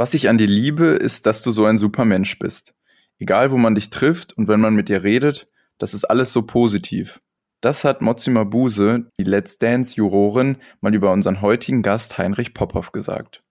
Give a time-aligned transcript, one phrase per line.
[0.00, 2.72] Was ich an dir liebe, ist, dass du so ein super Mensch bist.
[3.18, 6.40] Egal, wo man dich trifft und wenn man mit dir redet, das ist alles so
[6.40, 7.20] positiv.
[7.60, 13.42] Das hat Mozima Buse, die Let's Dance-Jurorin, mal über unseren heutigen Gast Heinrich Popov gesagt.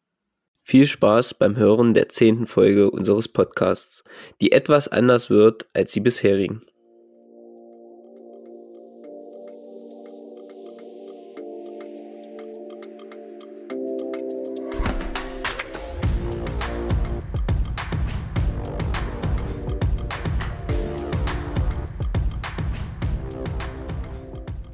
[0.64, 4.04] Viel Spaß beim Hören der zehnten Folge unseres Podcasts,
[4.41, 6.63] die etwas anders wird als die bisherigen.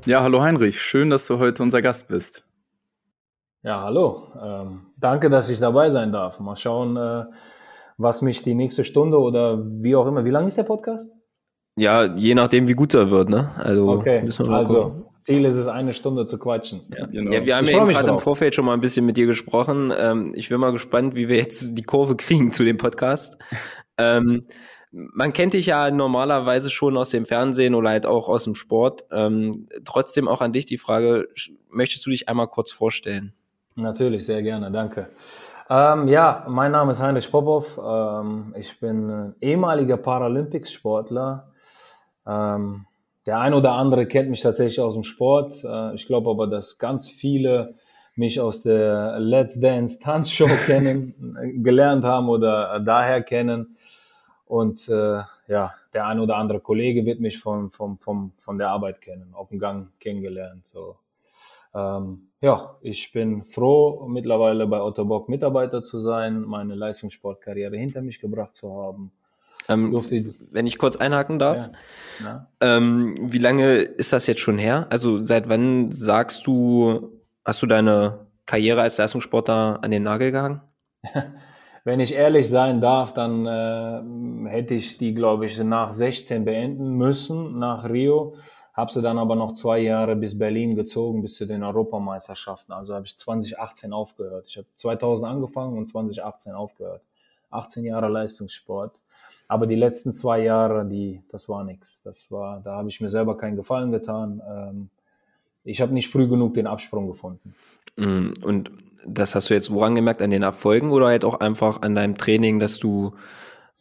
[0.05, 2.45] Ja, hallo Heinrich, schön, dass du heute unser Gast bist.
[3.63, 4.27] Ja, hallo.
[4.39, 6.39] Ähm, danke, dass ich dabei sein darf.
[6.39, 7.23] Mal schauen, äh,
[7.97, 10.23] was mich die nächste Stunde oder wie auch immer.
[10.23, 11.11] Wie lang ist der Podcast?
[11.75, 13.49] Ja, je nachdem, wie gut er wird, ne?
[13.57, 14.21] Also, okay.
[14.21, 15.05] müssen wir mal also gucken.
[15.21, 16.81] Ziel ist es, eine Stunde zu quatschen.
[16.95, 17.31] Ja, genau.
[17.31, 19.91] ja wir haben ich ja gerade im Vorfeld schon mal ein bisschen mit dir gesprochen.
[19.97, 23.39] Ähm, ich bin mal gespannt, wie wir jetzt die Kurve kriegen zu dem Podcast.
[23.97, 24.43] ähm,
[24.95, 29.03] man kennt dich ja normalerweise schon aus dem Fernsehen oder halt auch aus dem Sport.
[29.11, 31.27] Ähm, trotzdem auch an dich die Frage,
[31.69, 33.33] möchtest du dich einmal kurz vorstellen?
[33.75, 35.09] Natürlich, sehr gerne, danke.
[35.69, 37.77] Ähm, ja, mein Name ist Heinrich Popov.
[37.77, 41.51] Ähm, ich bin ehemaliger Paralympics-Sportler.
[42.25, 42.85] Ähm,
[43.25, 45.61] der ein oder andere kennt mich tatsächlich aus dem Sport.
[45.63, 47.75] Äh, ich glaube aber, dass ganz viele
[48.15, 53.74] mich aus der Let's Dance Tanzshow kennen, gelernt haben oder daher kennen.
[54.45, 58.69] Und äh, ja, der ein oder andere Kollege wird mich von, von, von, von der
[58.69, 60.67] Arbeit kennen, auf dem Gang kennengelernt.
[60.67, 60.97] So.
[61.73, 68.01] Ähm, ja, ich bin froh, mittlerweile bei Otto Bock Mitarbeiter zu sein, meine Leistungssportkarriere hinter
[68.01, 69.11] mich gebracht zu haben.
[69.67, 69.93] Ähm,
[70.51, 71.71] wenn ich kurz einhaken darf,
[72.23, 72.47] ja.
[72.61, 74.85] Ähm, wie lange ist das jetzt schon her?
[74.91, 80.61] Also seit wann sagst du, hast du deine Karriere als Leistungssportler an den Nagel gehangen?
[81.85, 86.97] Wenn ich ehrlich sein darf, dann äh, hätte ich die, glaube ich, nach 16 beenden
[86.97, 88.33] müssen, nach Rio.
[88.73, 92.73] Habe sie dann aber noch zwei Jahre bis Berlin gezogen, bis zu den Europameisterschaften.
[92.73, 94.45] Also habe ich 2018 aufgehört.
[94.47, 97.03] Ich habe 2000 angefangen und 2018 aufgehört.
[97.51, 98.95] 18 Jahre Leistungssport.
[99.47, 102.01] Aber die letzten zwei Jahre, die, das war nichts.
[102.01, 104.41] Das war, da habe ich mir selber keinen Gefallen getan.
[104.49, 104.89] Ähm,
[105.65, 107.55] ich habe nicht früh genug den Absprung gefunden.
[107.97, 108.71] Mm, und
[109.05, 110.21] das hast du jetzt woran gemerkt?
[110.21, 113.13] An den Erfolgen oder halt auch einfach an deinem Training, dass du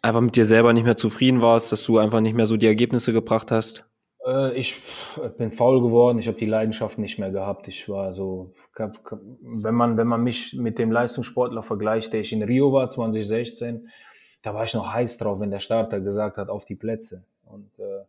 [0.03, 2.67] einfach mit dir selber nicht mehr zufrieden warst, dass du einfach nicht mehr so die
[2.67, 3.85] Ergebnisse gebracht hast?
[4.27, 4.81] Äh, ich
[5.39, 7.69] bin faul geworden, ich habe die Leidenschaft nicht mehr gehabt.
[7.69, 12.43] Ich war so, wenn man, wenn man mich mit dem Leistungssportler vergleicht, der ich in
[12.43, 13.89] Rio war, 2016,
[14.43, 17.25] da war ich noch heiß drauf, wenn der Starter gesagt hat, auf die Plätze.
[17.47, 18.05] Und äh,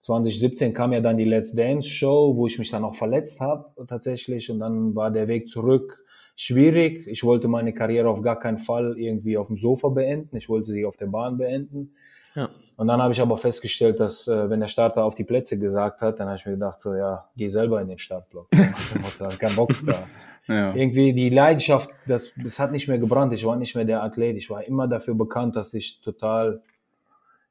[0.00, 3.66] 2017 kam ja dann die Let's Dance Show, wo ich mich dann auch verletzt habe
[3.86, 6.04] tatsächlich und dann war der Weg zurück
[6.36, 7.06] schwierig.
[7.08, 10.36] Ich wollte meine Karriere auf gar keinen Fall irgendwie auf dem Sofa beenden.
[10.36, 11.94] Ich wollte sie auf der Bahn beenden.
[12.34, 12.48] Ja.
[12.76, 16.00] Und dann habe ich aber festgestellt, dass äh, wenn der Starter auf die Plätze gesagt
[16.00, 18.48] hat, dann habe ich mir gedacht, so ja, geh selber in den Startblock.
[19.38, 19.94] Keinen Bock da.
[20.50, 20.74] Ja.
[20.74, 23.34] Irgendwie die Leidenschaft, das, das hat nicht mehr gebrannt.
[23.34, 24.34] Ich war nicht mehr der Athlet.
[24.38, 26.62] Ich war immer dafür bekannt, dass ich total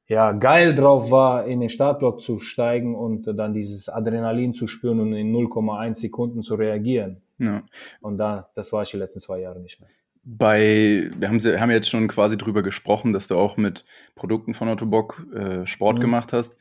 [0.08, 5.00] ja, geil drauf war, in den Startblock zu steigen und dann dieses Adrenalin zu spüren
[5.02, 7.22] und in 0,1 Sekunden zu reagieren.
[7.38, 7.64] Ja.
[8.02, 9.90] Und da, das war ich die letzten zwei Jahre nicht mehr.
[10.24, 13.86] Bei, wir haben, haben jetzt schon quasi drüber gesprochen, dass du auch mit
[14.16, 16.02] Produkten von Ottobock äh, Sport mhm.
[16.02, 16.58] gemacht hast.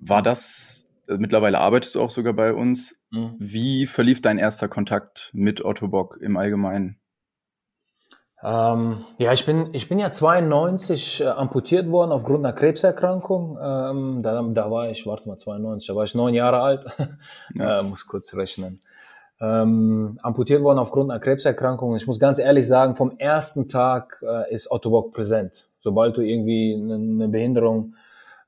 [0.00, 3.00] War das, äh, mittlerweile arbeitest du auch sogar bei uns.
[3.10, 3.34] Mhm.
[3.38, 6.98] Wie verlief dein erster Kontakt mit Ottobock im Allgemeinen?
[8.46, 13.58] Ähm, ja, ich bin, ich bin ja 92 äh, amputiert worden aufgrund einer Krebserkrankung.
[13.60, 16.84] Ähm, da, da war ich, warte mal, 92, da war ich neun Jahre alt.
[17.54, 17.80] Ja.
[17.80, 18.80] äh, muss kurz rechnen.
[19.40, 21.96] Ähm, amputiert worden aufgrund einer Krebserkrankung.
[21.96, 25.68] Ich muss ganz ehrlich sagen, vom ersten Tag äh, ist Otto Bock präsent.
[25.80, 27.96] Sobald du irgendwie eine, eine Behinderung,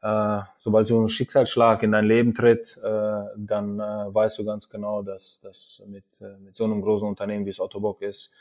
[0.02, 4.68] äh, sobald so ein Schicksalsschlag in dein Leben tritt, äh, dann äh, weißt du ganz
[4.68, 6.04] genau, dass das mit,
[6.40, 8.32] mit so einem großen Unternehmen wie es Otto Bock ist,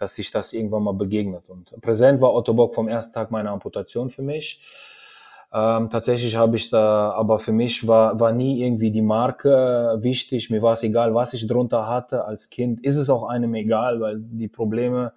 [0.00, 1.44] dass sich das irgendwann mal begegnet.
[1.46, 4.62] Und präsent war Otto Bock vom ersten Tag meiner Amputation für mich.
[5.52, 10.48] Ähm, tatsächlich habe ich da, aber für mich war, war nie irgendwie die Marke wichtig.
[10.48, 12.24] Mir war es egal, was ich drunter hatte.
[12.24, 15.12] Als Kind ist es auch einem egal, weil die Probleme,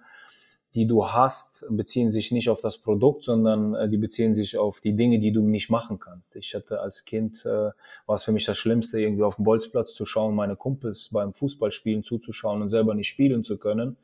[0.74, 4.80] die du hast, beziehen sich nicht auf das Produkt, sondern äh, die beziehen sich auf
[4.80, 6.36] die Dinge, die du nicht machen kannst.
[6.36, 7.70] Ich hatte als Kind, äh,
[8.04, 11.32] war es für mich das Schlimmste, irgendwie auf dem Bolzplatz zu schauen, meine Kumpels beim
[11.32, 13.96] Fußballspielen zuzuschauen und selber nicht spielen zu können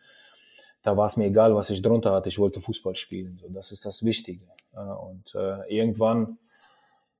[0.83, 2.29] da war es mir egal, was ich drunter hatte.
[2.29, 3.39] Ich wollte Fußball spielen.
[3.41, 4.47] So, das ist das Wichtige.
[4.73, 6.39] Und äh, irgendwann,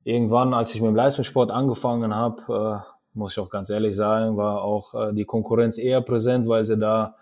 [0.05, 4.37] irgendwann, als ich mit dem Leistungssport angefangen habe, äh, muss ich auch ganz ehrlich sagen,
[4.37, 7.17] war auch äh, die Konkurrenz eher präsent, weil sie da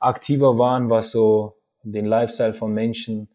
[0.00, 3.28] aktiver waren, was so den Lifestyle von Menschen,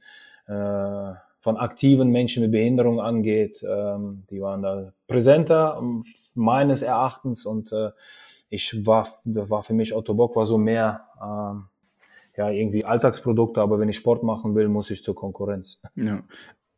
[0.46, 3.62] von aktiven Menschen mit Behinderung angeht.
[3.62, 5.84] Ähm, die waren da präsenter
[6.36, 7.74] meines Erachtens und
[8.50, 11.66] ich war, war für mich Otto Bock war so mehr ähm,
[12.38, 15.80] ja irgendwie Alltagsprodukte, aber wenn ich Sport machen will, muss ich zur Konkurrenz.
[15.96, 16.24] Ja,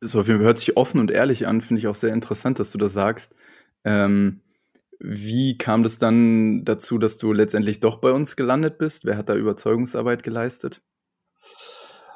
[0.02, 2.94] so hört sich offen und ehrlich an, finde ich auch sehr interessant, dass du das
[2.94, 3.36] sagst.
[3.84, 4.42] Ähm,
[5.00, 9.06] wie kam das dann dazu, dass du letztendlich doch bei uns gelandet bist?
[9.06, 10.82] Wer hat da Überzeugungsarbeit geleistet?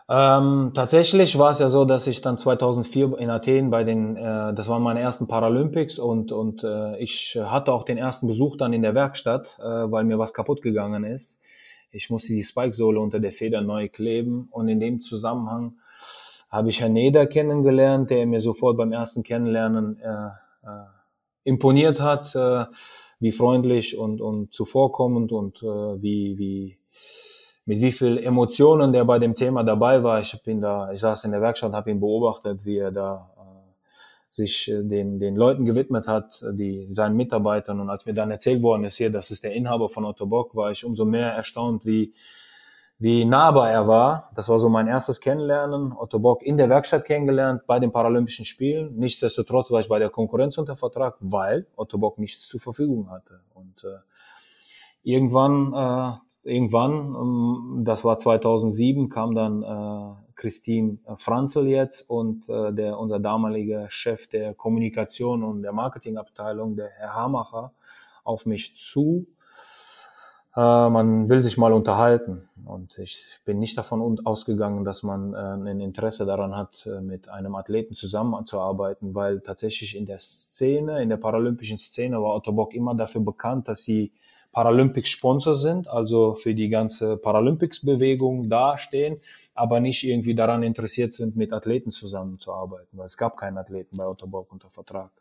[0.10, 4.54] Ähm, tatsächlich war es ja so, dass ich dann 2004 in Athen bei den, äh,
[4.54, 8.74] das waren meine ersten Paralympics und, und äh, ich hatte auch den ersten Besuch dann
[8.74, 11.42] in der Werkstatt, äh, weil mir was kaputt gegangen ist.
[11.96, 15.78] Ich musste die Spike-Sohle unter der Feder neu kleben und in dem Zusammenhang
[16.50, 20.28] habe ich Herrn Neder kennengelernt, der mir sofort beim ersten Kennenlernen äh,
[20.64, 20.86] äh,
[21.44, 22.66] imponiert hat, äh,
[23.20, 26.78] wie freundlich und, und zuvorkommend und äh, wie, wie,
[27.66, 30.20] mit wie viel Emotionen der bei dem Thema dabei war.
[30.20, 33.33] Ich bin da, ich saß in der Werkstatt, habe ihn beobachtet, wie er da
[34.34, 37.80] sich äh, den, den Leuten gewidmet hat, die seinen Mitarbeitern.
[37.80, 40.56] Und als mir dann erzählt worden ist hier, das ist der Inhaber von Otto Bock,
[40.56, 42.14] war ich umso mehr erstaunt, wie
[43.04, 44.32] wie nahbar er war.
[44.34, 45.92] Das war so mein erstes Kennenlernen.
[45.92, 48.96] Otto Bock in der Werkstatt kennengelernt bei den Paralympischen Spielen.
[48.96, 53.42] Nichtsdestotrotz war ich bei der Konkurrenz unter Vertrag, weil Otto Bock nichts zur Verfügung hatte.
[53.54, 53.98] Und äh,
[55.04, 62.74] irgendwann, äh, irgendwann, ähm, das war 2007, kam dann äh, Christine Franzel jetzt und äh,
[62.74, 67.72] der unser damaliger Chef der Kommunikation und der Marketingabteilung, der Herr Hamacher,
[68.26, 69.26] auf mich zu
[70.54, 72.50] äh, man will sich mal unterhalten.
[72.66, 77.30] Und ich bin nicht davon ausgegangen, dass man äh, ein Interesse daran hat, äh, mit
[77.30, 82.74] einem Athleten zusammenzuarbeiten, weil tatsächlich in der Szene, in der paralympischen Szene war Otto Bock
[82.74, 84.12] immer dafür bekannt, dass sie
[84.54, 89.20] Paralympics-Sponsor sind, also für die ganze Paralympics-Bewegung dastehen,
[89.56, 94.08] aber nicht irgendwie daran interessiert sind, mit Athleten zusammenzuarbeiten, weil es gab keinen Athleten bei
[94.08, 95.12] Otto Bock unter Vertrag.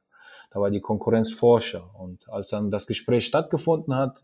[0.50, 1.90] Da war die Konkurrenz Forscher.
[1.98, 4.22] Und als dann das Gespräch stattgefunden hat,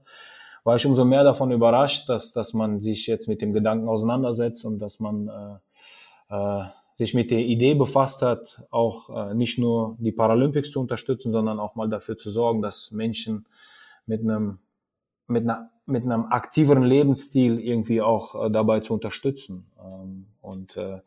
[0.63, 4.67] war ich umso mehr davon überrascht, dass, dass man sich jetzt mit dem Gedanken auseinandersetzt
[4.67, 5.61] und dass man
[6.31, 6.65] äh, äh,
[6.97, 11.59] sich mit der Idee befasst hat, auch äh, nicht nur die Paralympics zu unterstützen, sondern
[11.61, 13.47] auch mal dafür zu sorgen, dass Menschen
[14.05, 14.59] mit einem
[15.29, 19.67] mit einer mit einem aktiveren Lebensstil irgendwie auch äh, dabei zu unterstützen.
[19.83, 21.01] Ähm, und äh,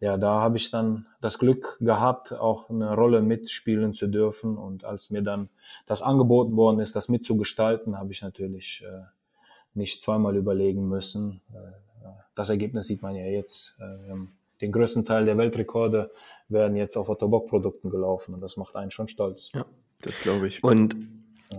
[0.00, 4.56] ja, da habe ich dann das Glück gehabt, auch eine Rolle mitspielen zu dürfen.
[4.56, 5.50] Und als mir dann
[5.86, 9.02] das angeboten worden ist, das mitzugestalten, habe ich natürlich äh,
[9.74, 11.42] nicht zweimal überlegen müssen.
[11.52, 13.76] Äh, das Ergebnis sieht man ja jetzt.
[13.78, 14.14] Äh,
[14.62, 16.10] den größten Teil der Weltrekorde
[16.48, 19.50] werden jetzt auf Ottobock-Produkten gelaufen und das macht einen schon stolz.
[19.54, 19.64] Ja,
[20.00, 20.64] das glaube ich.
[20.64, 20.96] Und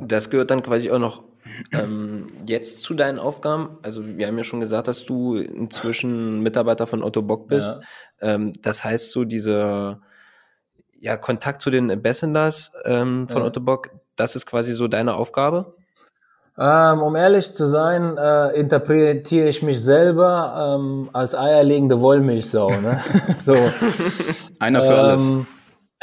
[0.02, 1.24] das gehört dann quasi auch noch
[1.72, 3.78] ähm, jetzt zu deinen Aufgaben.
[3.82, 7.78] Also wir haben ja schon gesagt, dass du inzwischen Mitarbeiter von Otto Bock bist.
[8.22, 8.36] Ja.
[8.36, 10.02] Ähm, das heißt, so dieser
[11.00, 13.48] ja, Kontakt zu den Ambassadors ähm, von ja.
[13.48, 15.76] Otto Bock, das ist quasi so deine Aufgabe?
[16.58, 22.70] Ähm, um ehrlich zu sein, äh, interpretiere ich mich selber ähm, als eierlegende Wollmilchsau.
[22.70, 23.04] Ne?
[23.40, 23.56] so.
[24.60, 25.32] Einer für alles.
[25.32, 25.48] Ähm,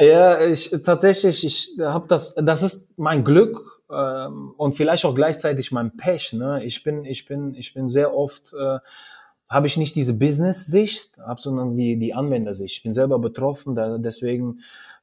[0.01, 5.73] ja, ich tatsächlich, ich habe das, das ist mein Glück ähm, und vielleicht auch gleichzeitig
[5.73, 6.33] mein Pech.
[6.33, 6.65] Ne?
[6.65, 8.79] Ich bin, ich bin, ich bin sehr oft äh,
[9.51, 12.77] habe ich nicht diese Business-Sicht, sondern die die Anwendersicht.
[12.77, 14.61] Ich bin selber betroffen, da, deswegen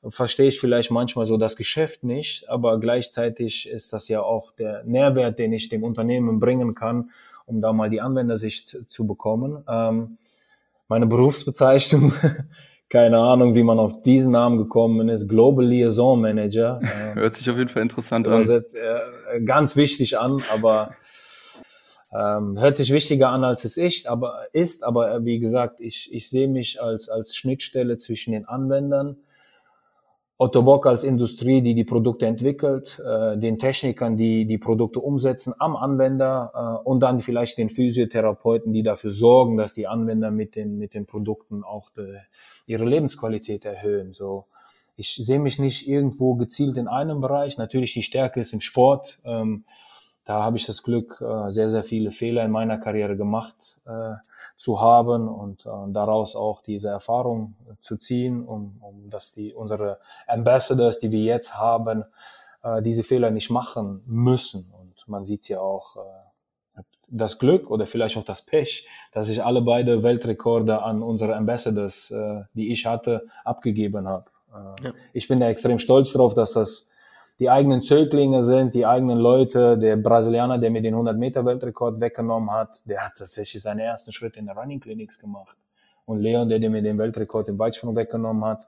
[0.07, 4.83] verstehe ich vielleicht manchmal so das Geschäft nicht, aber gleichzeitig ist das ja auch der
[4.85, 7.12] Nährwert, den ich dem Unternehmen bringen kann,
[7.45, 9.63] um da mal die Anwendersicht zu bekommen.
[9.67, 10.17] Ähm,
[10.88, 12.13] meine Berufsbezeichnung
[12.89, 15.27] keine Ahnung, wie man auf diesen Namen gekommen ist.
[15.27, 16.79] Global Liaison Manager.
[17.13, 18.50] Hört sich auf jeden Fall interessant an.
[18.50, 20.91] Äh, ganz wichtig an, aber
[22.13, 24.08] ähm, hört sich wichtiger an, als es ist.
[24.08, 24.84] Aber ist.
[24.84, 29.17] Aber äh, wie gesagt, ich, ich sehe mich als als Schnittstelle zwischen den Anwendern,
[30.39, 35.53] Otto Bock als Industrie, die die Produkte entwickelt, äh, den Technikern, die die Produkte umsetzen,
[35.58, 36.51] am Anwender
[36.84, 40.94] äh, und dann vielleicht den Physiotherapeuten, die dafür sorgen, dass die Anwender mit den mit
[40.94, 42.20] den Produkten auch de,
[42.67, 44.13] ihre Lebensqualität erhöhen.
[44.13, 44.46] So,
[44.96, 47.58] ich sehe mich nicht irgendwo gezielt in einem Bereich.
[47.58, 49.17] Natürlich die Stärke ist im Sport.
[49.25, 49.63] Ähm,
[50.24, 53.56] da habe ich das Glück, äh, sehr, sehr viele Fehler in meiner Karriere gemacht
[53.88, 54.15] äh,
[54.58, 60.00] zu haben und äh, daraus auch diese Erfahrung zu ziehen, um, um dass die unsere
[60.27, 62.03] Ambassadors, die wir jetzt haben,
[62.63, 64.72] äh, diese Fehler nicht machen müssen.
[64.77, 69.44] Und man sieht ja auch äh, das Glück oder vielleicht auch das Pech, dass ich
[69.44, 74.25] alle beide Weltrekorde an unsere Ambassadors, äh, die ich hatte, abgegeben habe.
[74.51, 74.94] Äh, ja.
[75.13, 76.89] Ich bin da extrem stolz drauf, dass das
[77.39, 79.77] die eigenen Zöglinge sind, die eigenen Leute.
[79.77, 84.12] Der Brasilianer, der mir den 100 Meter Weltrekord weggenommen hat, der hat tatsächlich seine ersten
[84.12, 85.56] Schritte in der Running Clinics gemacht.
[86.06, 88.67] Und Leon, der, der mir den Weltrekord im Weitsprung weggenommen hat,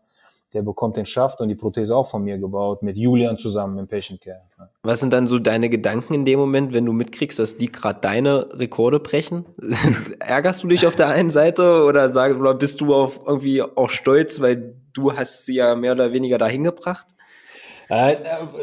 [0.54, 3.88] der bekommt den Schaft und die Prothese auch von mir gebaut, mit Julian zusammen im
[3.88, 4.42] Patient Care.
[4.82, 8.00] Was sind dann so deine Gedanken in dem Moment, wenn du mitkriegst, dass die gerade
[8.02, 9.46] deine Rekorde brechen?
[10.20, 13.90] Ärgerst du dich auf der einen Seite oder, sag, oder bist du auf irgendwie auch
[13.90, 17.08] stolz, weil du hast sie ja mehr oder weniger dahin gebracht?
[17.90, 18.18] Äh,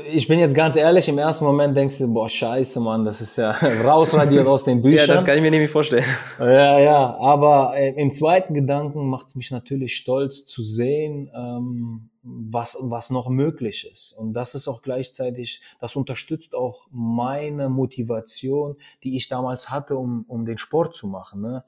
[0.09, 3.37] ich bin jetzt ganz ehrlich, im ersten Moment denkst du, boah, scheiße, Mann, das ist
[3.37, 3.51] ja
[3.85, 5.09] rausradiert aus den Büchern.
[5.09, 6.05] Ja, das kann ich mir nämlich vorstellen.
[6.39, 12.11] Ja, ja, aber äh, im zweiten Gedanken macht es mich natürlich stolz zu sehen, ähm,
[12.23, 14.13] was, was noch möglich ist.
[14.13, 20.25] Und das ist auch gleichzeitig, das unterstützt auch meine Motivation, die ich damals hatte, um,
[20.29, 21.41] um den Sport zu machen.
[21.41, 21.65] Ne?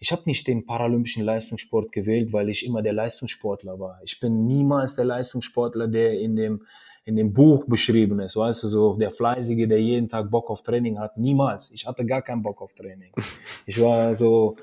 [0.00, 4.00] ich habe nicht den paralympischen Leistungssport gewählt, weil ich immer der Leistungssportler war.
[4.04, 6.66] Ich bin niemals der Leistungssportler, der in dem
[7.04, 10.62] in dem Buch beschrieben ist, weißt du, so der Fleißige, der jeden Tag Bock auf
[10.62, 11.16] Training hat.
[11.18, 11.70] Niemals.
[11.70, 13.12] Ich hatte gar keinen Bock auf Training.
[13.66, 14.56] Ich war so,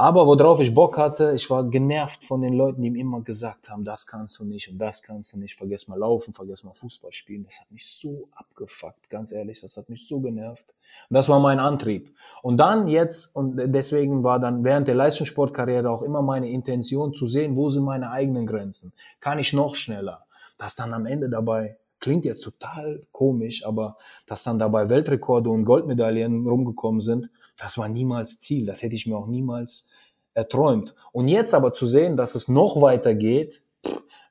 [0.00, 3.68] aber worauf ich Bock hatte, ich war genervt von den Leuten, die mir immer gesagt
[3.68, 6.72] haben, das kannst du nicht und das kannst du nicht, vergiss mal laufen, vergiss mal
[6.72, 7.44] Fußball spielen.
[7.44, 10.66] Das hat mich so abgefuckt, ganz ehrlich, das hat mich so genervt.
[11.10, 12.14] Und das war mein Antrieb.
[12.42, 17.26] Und dann jetzt, und deswegen war dann während der Leistungssportkarriere auch immer meine Intention zu
[17.26, 18.92] sehen, wo sind meine eigenen Grenzen?
[19.18, 20.27] Kann ich noch schneller?
[20.58, 23.96] Dass dann am Ende dabei, klingt jetzt total komisch, aber
[24.26, 28.66] dass dann dabei Weltrekorde und Goldmedaillen rumgekommen sind, das war niemals Ziel.
[28.66, 29.86] Das hätte ich mir auch niemals
[30.34, 30.94] erträumt.
[31.12, 33.62] Und jetzt aber zu sehen, dass es noch weiter geht,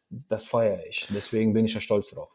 [0.10, 1.08] das feiere ich.
[1.14, 2.30] Deswegen bin ich ja stolz drauf.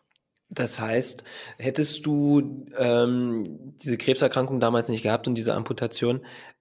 [0.50, 1.24] Das heißt,
[1.56, 6.20] hättest du ähm, diese Krebserkrankung damals nicht gehabt und diese Amputation,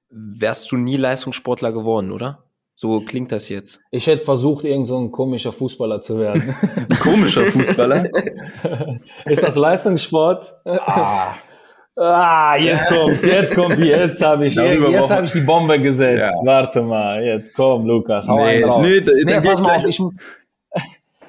[0.10, 2.46] wärst du nie Leistungssportler geworden, oder?
[2.82, 3.80] So klingt das jetzt.
[3.92, 6.56] Ich hätte versucht, irgend so ein komischer Fußballer zu werden.
[7.00, 8.10] komischer Fußballer?
[9.26, 10.52] Ist das Leistungssport?
[10.66, 11.36] Ah.
[11.96, 16.34] Ah, jetzt kommt's, jetzt kommt, jetzt habe ich, jetzt habe ich die Bombe gesetzt.
[16.34, 16.46] Ja.
[16.46, 18.82] Warte mal, jetzt komm, Lukas, hau nee, einen drauf.
[18.82, 20.16] Nee, da, nee, pass mal auf, ich muss,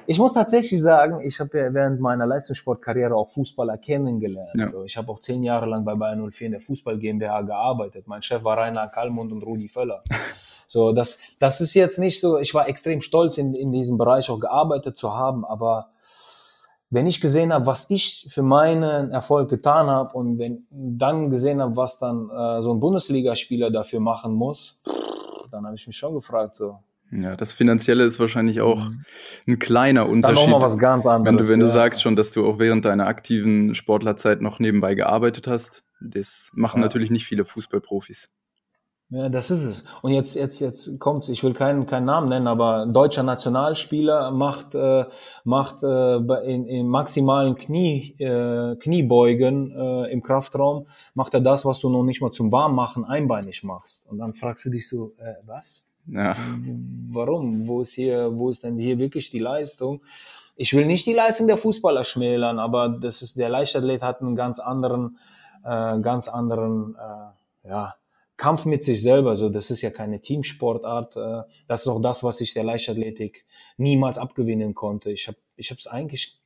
[0.05, 4.51] ich muss tatsächlich sagen, ich habe ja während meiner Leistungssportkarriere auch Fußballer kennengelernt.
[4.55, 4.65] Ja.
[4.65, 8.07] Also ich habe auch zehn Jahre lang bei Bayern 04 in der Fußball GmbH gearbeitet.
[8.07, 10.03] Mein Chef war Rainer Kallmund und Rudi Völler.
[10.65, 14.31] So, das, das ist jetzt nicht so, ich war extrem stolz, in, in diesem Bereich
[14.31, 15.91] auch gearbeitet zu haben, aber
[16.89, 21.61] wenn ich gesehen habe, was ich für meinen Erfolg getan habe und wenn dann gesehen
[21.61, 24.79] habe, was dann äh, so ein Bundesligaspieler dafür machen muss,
[25.51, 26.79] dann habe ich mich schon gefragt, so,
[27.21, 29.03] ja, das Finanzielle ist wahrscheinlich auch mhm.
[29.47, 30.43] ein kleiner Unterschied.
[30.43, 31.25] Dann noch mal was ganz anderes.
[31.25, 34.95] Wenn du, wenn du sagst schon, dass du auch während deiner aktiven Sportlerzeit noch nebenbei
[34.95, 36.83] gearbeitet hast, das machen ja.
[36.83, 38.29] natürlich nicht viele Fußballprofis.
[39.09, 39.83] Ja, das ist es.
[40.01, 44.31] Und jetzt, jetzt, jetzt kommt, ich will keinen, keinen Namen nennen, aber ein deutscher Nationalspieler
[44.31, 45.05] macht, äh,
[45.43, 46.17] macht äh,
[46.51, 52.03] in, in maximalen Knie, äh, Kniebeugen äh, im Kraftraum, macht er das, was du noch
[52.03, 54.07] nicht mal zum Warmmachen einbeinig machst.
[54.07, 55.85] Und dann fragst du dich so, äh, was?
[56.07, 56.35] Ja.
[57.09, 57.67] Warum?
[57.67, 60.01] Wo ist hier, wo ist denn hier wirklich die Leistung?
[60.55, 64.35] Ich will nicht die Leistung der Fußballer schmälern, aber das ist, der Leichtathlet hat einen
[64.35, 65.17] ganz anderen,
[65.63, 67.95] äh, ganz anderen, äh, ja,
[68.35, 71.15] Kampf mit sich selber, so das ist ja keine Teamsportart.
[71.15, 73.45] Äh, das ist auch das, was ich der Leichtathletik
[73.77, 75.11] niemals abgewinnen konnte.
[75.11, 76.39] Ich habe ich habe es eigentlich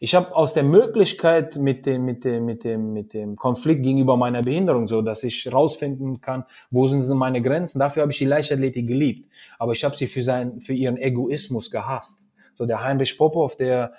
[0.00, 4.16] ich habe aus der Möglichkeit mit dem mit dem mit dem mit dem Konflikt gegenüber
[4.16, 7.78] meiner Behinderung so, dass ich rausfinden kann, wo sind meine Grenzen.
[7.78, 11.70] Dafür habe ich die Leichtathletik geliebt, aber ich habe sie für seinen für ihren Egoismus
[11.70, 12.26] gehasst.
[12.56, 13.92] So der Heinrich Popov, der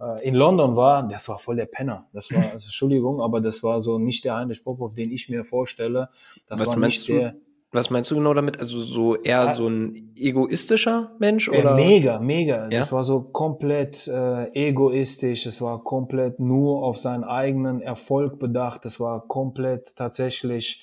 [0.00, 2.06] äh, in London war, das war voll der Penner.
[2.12, 5.44] Das war, also, Entschuldigung, aber das war so nicht der Heinrich Popov, den ich mir
[5.44, 6.08] vorstelle.
[6.48, 7.34] Das was war nicht du, der.
[7.72, 8.58] Was meinst du genau damit?
[8.58, 11.76] Also so eher so ein egoistischer Mensch oder?
[11.76, 12.64] mega, mega.
[12.64, 12.78] Ja?
[12.80, 15.46] Das war so komplett äh, egoistisch.
[15.46, 18.84] Es war komplett nur auf seinen eigenen Erfolg bedacht.
[18.86, 20.82] Es war komplett tatsächlich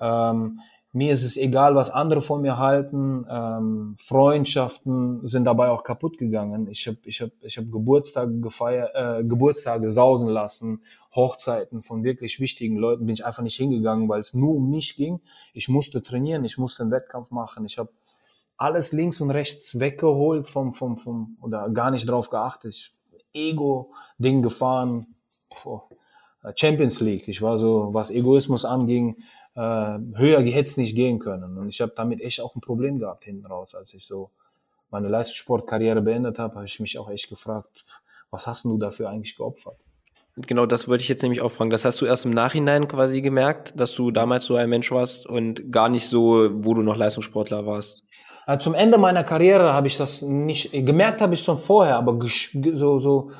[0.00, 0.58] ähm,
[0.94, 3.26] mir ist es egal, was andere von mir halten.
[3.28, 6.68] Ähm, Freundschaften sind dabei auch kaputt gegangen.
[6.70, 10.82] Ich habe ich hab, ich hab Geburtstage gefeiert, äh, Geburtstage sausen lassen,
[11.12, 14.94] Hochzeiten von wirklich wichtigen Leuten bin ich einfach nicht hingegangen, weil es nur um mich
[14.94, 15.20] ging.
[15.52, 17.66] Ich musste trainieren, ich musste einen Wettkampf machen.
[17.66, 17.90] Ich habe
[18.56, 22.92] alles links und rechts weggeholt vom, vom, vom, oder gar nicht drauf geachtet.
[23.32, 25.04] Ego-Ding gefahren.
[26.54, 27.26] Champions League.
[27.26, 29.16] Ich war so, was Egoismus anging,
[29.54, 31.58] äh, höher hätte es nicht gehen können.
[31.58, 34.30] Und ich habe damit echt auch ein Problem gehabt hinten raus, als ich so
[34.90, 37.84] meine Leistungssportkarriere beendet habe, habe ich mich auch echt gefragt,
[38.30, 39.76] was hast du dafür eigentlich geopfert?
[40.36, 41.70] Genau, das wollte ich jetzt nämlich auch fragen.
[41.70, 45.26] Das hast du erst im Nachhinein quasi gemerkt, dass du damals so ein Mensch warst
[45.26, 48.02] und gar nicht so, wo du noch Leistungssportler warst.
[48.58, 52.98] Zum Ende meiner Karriere habe ich das nicht gemerkt, habe ich schon vorher, aber so
[52.98, 53.30] so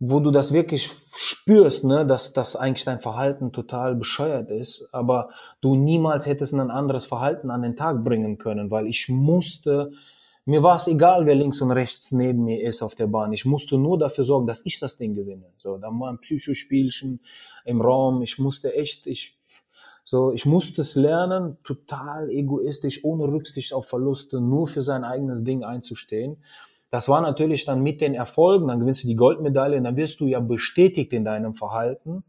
[0.00, 5.30] wo du das wirklich spürst, ne, dass, dass eigentlich dein Verhalten total bescheuert ist, aber
[5.60, 9.92] du niemals hättest ein anderes Verhalten an den Tag bringen können, weil ich musste,
[10.44, 13.32] mir war es egal, wer links und rechts neben mir ist auf der Bahn.
[13.32, 15.46] Ich musste nur dafür sorgen, dass ich das Ding gewinne.
[15.58, 17.20] So, da war ein Psychospielchen
[17.64, 18.20] im Raum.
[18.22, 19.38] Ich musste echt, ich,
[20.04, 25.42] so, ich musste es lernen, total egoistisch, ohne Rücksicht auf Verluste, nur für sein eigenes
[25.44, 26.36] Ding einzustehen.
[26.94, 30.26] Das war natürlich dann mit den Erfolgen, dann gewinnst du die Goldmedaille, dann wirst du
[30.26, 32.22] ja bestätigt in deinem Verhalten.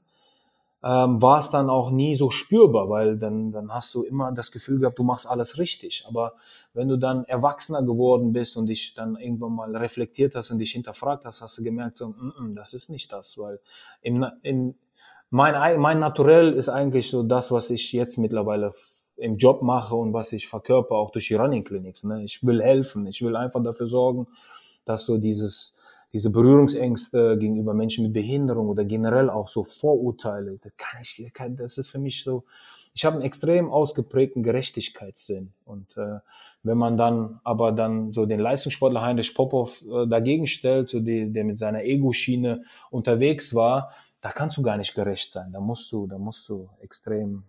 [0.83, 4.51] Ähm, war es dann auch nie so spürbar, weil dann, dann hast du immer das
[4.51, 6.05] Gefühl gehabt, du machst alles richtig.
[6.07, 6.33] Aber
[6.73, 10.71] wenn du dann erwachsener geworden bist und dich dann irgendwann mal reflektiert hast und dich
[10.71, 13.59] hinterfragt hast, hast du gemerkt, so, mm -mm, das ist nicht das, weil
[14.01, 14.73] in, in,
[15.29, 18.73] mein, mein Naturell ist eigentlich so das, was ich jetzt mittlerweile
[19.17, 22.03] im Job mache und was ich verkörper, auch durch die Running Clinics.
[22.03, 22.23] Ne?
[22.23, 24.27] Ich will helfen, ich will einfach dafür sorgen,
[24.85, 25.75] dass so dieses,
[26.13, 31.77] diese Berührungsängste gegenüber Menschen mit Behinderung oder generell auch so Vorurteile, das kann ich, das
[31.77, 32.43] ist für mich so,
[32.93, 35.51] ich habe einen extrem ausgeprägten Gerechtigkeitssinn.
[35.65, 36.19] Und äh,
[36.63, 41.31] wenn man dann aber dann so den Leistungssportler Heinrich Popov äh, dagegen stellt, so die,
[41.31, 43.91] der mit seiner Ego-Schiene unterwegs war,
[44.21, 45.51] da kannst du gar nicht gerecht sein.
[45.51, 47.43] Da musst du, da musst du extrem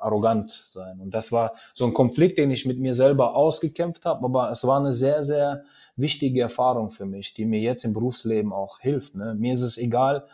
[0.00, 1.00] arrogant sein.
[1.00, 4.66] Und das war so ein Konflikt, den ich mit mir selber ausgekämpft habe, aber es
[4.66, 5.62] war eine sehr, sehr
[5.96, 9.14] wichtige Erfahrung für mich, die mir jetzt im Berufsleben auch hilft.
[9.14, 9.34] Ne?
[9.34, 10.26] Mir ist es egal,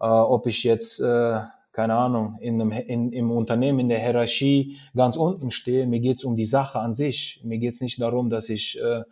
[0.00, 1.40] äh, ob ich jetzt, äh,
[1.72, 5.86] keine Ahnung, in einem, in, im Unternehmen, in der Hierarchie ganz unten stehe.
[5.86, 7.40] Mir geht's um die Sache an sich.
[7.44, 9.02] Mir geht's nicht darum, dass ich äh,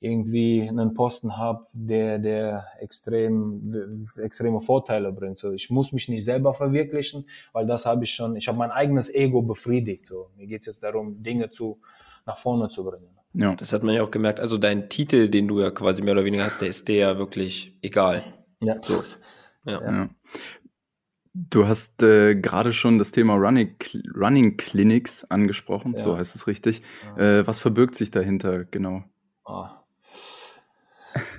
[0.00, 5.38] irgendwie einen Posten habe, der, der extrem, extreme Vorteile bringt.
[5.38, 8.70] So, ich muss mich nicht selber verwirklichen, weil das habe ich schon, ich habe mein
[8.70, 10.06] eigenes Ego befriedigt.
[10.06, 10.30] So.
[10.36, 11.80] Mir geht es jetzt darum, Dinge zu,
[12.24, 13.10] nach vorne zu bringen.
[13.34, 14.40] Ja, das hat man ja auch gemerkt.
[14.40, 17.18] Also dein Titel, den du ja quasi mehr oder weniger hast, der ist dir ja
[17.18, 18.22] wirklich egal.
[18.62, 18.82] Ja.
[18.82, 19.04] So.
[19.66, 19.80] Ja.
[19.82, 20.08] ja.
[21.32, 23.76] Du hast äh, gerade schon das Thema Running,
[24.16, 25.98] Running Clinics angesprochen, ja.
[25.98, 26.80] so heißt es richtig.
[27.16, 27.40] Ja.
[27.40, 29.04] Äh, was verbirgt sich dahinter genau?
[29.44, 29.66] Oh.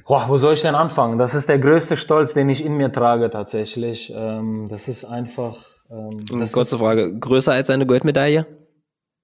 [0.08, 1.18] Boah, wo soll ich denn anfangen?
[1.18, 4.12] Das ist der größte Stolz, den ich in mir trage tatsächlich.
[4.16, 5.58] Ähm, das ist einfach.
[5.90, 8.46] Ähm, das kurze ist, Frage: Größer als eine Goldmedaille?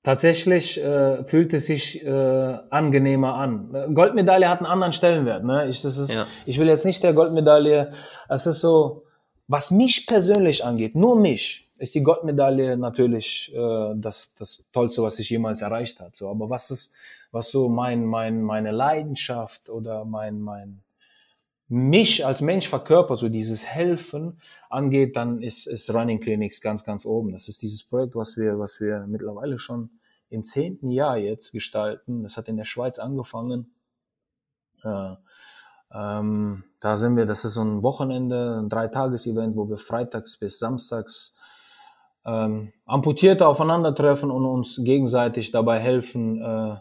[0.03, 2.09] Tatsächlich äh, fühlt es sich äh,
[2.69, 3.93] angenehmer an.
[3.93, 5.43] Goldmedaille hat einen anderen Stellenwert.
[5.43, 5.67] Ne?
[5.67, 6.25] Ich, das ist, ja.
[6.45, 7.91] ich will jetzt nicht der Goldmedaille.
[8.29, 9.03] Es ist so,
[9.47, 15.19] was mich persönlich angeht, nur mich, ist die Goldmedaille natürlich äh, das, das Tollste, was
[15.19, 16.11] ich jemals erreicht habe.
[16.15, 16.93] So, aber was ist
[17.31, 20.81] was so mein, mein, meine Leidenschaft oder mein, mein,
[21.67, 27.05] mich als Mensch verkörpert, so dieses Helfen angeht, dann ist, ist Running Clinics ganz, ganz
[27.05, 27.31] oben.
[27.31, 29.89] Das ist dieses Projekt, was wir, was wir mittlerweile schon
[30.29, 32.23] im zehnten Jahr jetzt gestalten.
[32.23, 33.73] Das hat in der Schweiz angefangen.
[34.83, 35.15] Äh,
[35.93, 40.59] ähm, da sind wir, das ist so ein Wochenende, ein Dreitages-Event, wo wir freitags bis
[40.59, 41.35] samstags
[42.27, 46.75] ähm, Amputierte aufeinandertreffen und uns gegenseitig dabei helfen, äh,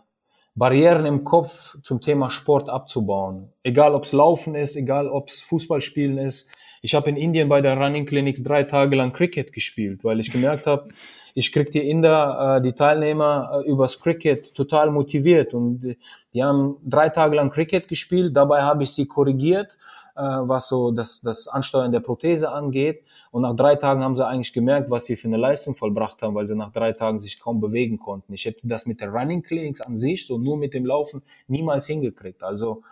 [0.58, 3.52] Barrieren im Kopf zum Thema Sport abzubauen.
[3.62, 6.48] Egal ob es Laufen ist, egal ob es Fußballspielen ist.
[6.80, 10.32] Ich habe in Indien bei der Running Clinics drei Tage lang Cricket gespielt, weil ich
[10.32, 10.88] gemerkt habe,
[11.34, 15.96] ich krieg die Inder, äh, die Teilnehmer äh, übers Cricket total motiviert und
[16.32, 18.34] die haben drei Tage lang Cricket gespielt.
[18.34, 19.76] Dabei habe ich sie korrigiert
[20.16, 23.04] äh, was so das, das Ansteuern der Prothese angeht.
[23.30, 26.34] Und nach drei Tagen haben sie eigentlich gemerkt, was sie für eine Leistung vollbracht haben,
[26.34, 28.32] weil sie nach drei Tagen sich kaum bewegen konnten.
[28.32, 31.86] Ich hätte das mit der Running Clinics an sich, so nur mit dem Laufen, niemals
[31.86, 32.42] hingekriegt.
[32.42, 32.82] Also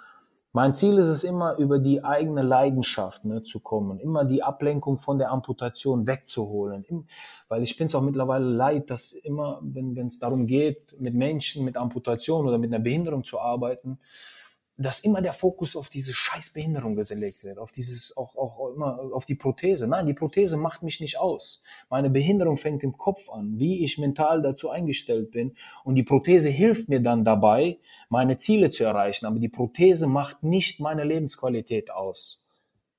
[0.56, 4.98] mein Ziel ist es immer, über die eigene Leidenschaft ne, zu kommen, immer die Ablenkung
[4.98, 6.84] von der Amputation wegzuholen.
[7.48, 11.64] Weil ich bin es auch mittlerweile leid, dass immer, wenn es darum geht, mit Menschen
[11.64, 13.98] mit Amputation oder mit einer Behinderung zu arbeiten,
[14.76, 19.24] dass immer der Fokus auf diese Scheißbehinderung gelegt wird, auf dieses, auch, auch immer auf
[19.24, 19.86] die Prothese.
[19.86, 21.62] Nein, die Prothese macht mich nicht aus.
[21.90, 25.54] Meine Behinderung fängt im Kopf an, wie ich mental dazu eingestellt bin.
[25.84, 29.26] Und die Prothese hilft mir dann dabei, meine Ziele zu erreichen.
[29.26, 32.44] Aber die Prothese macht nicht meine Lebensqualität aus.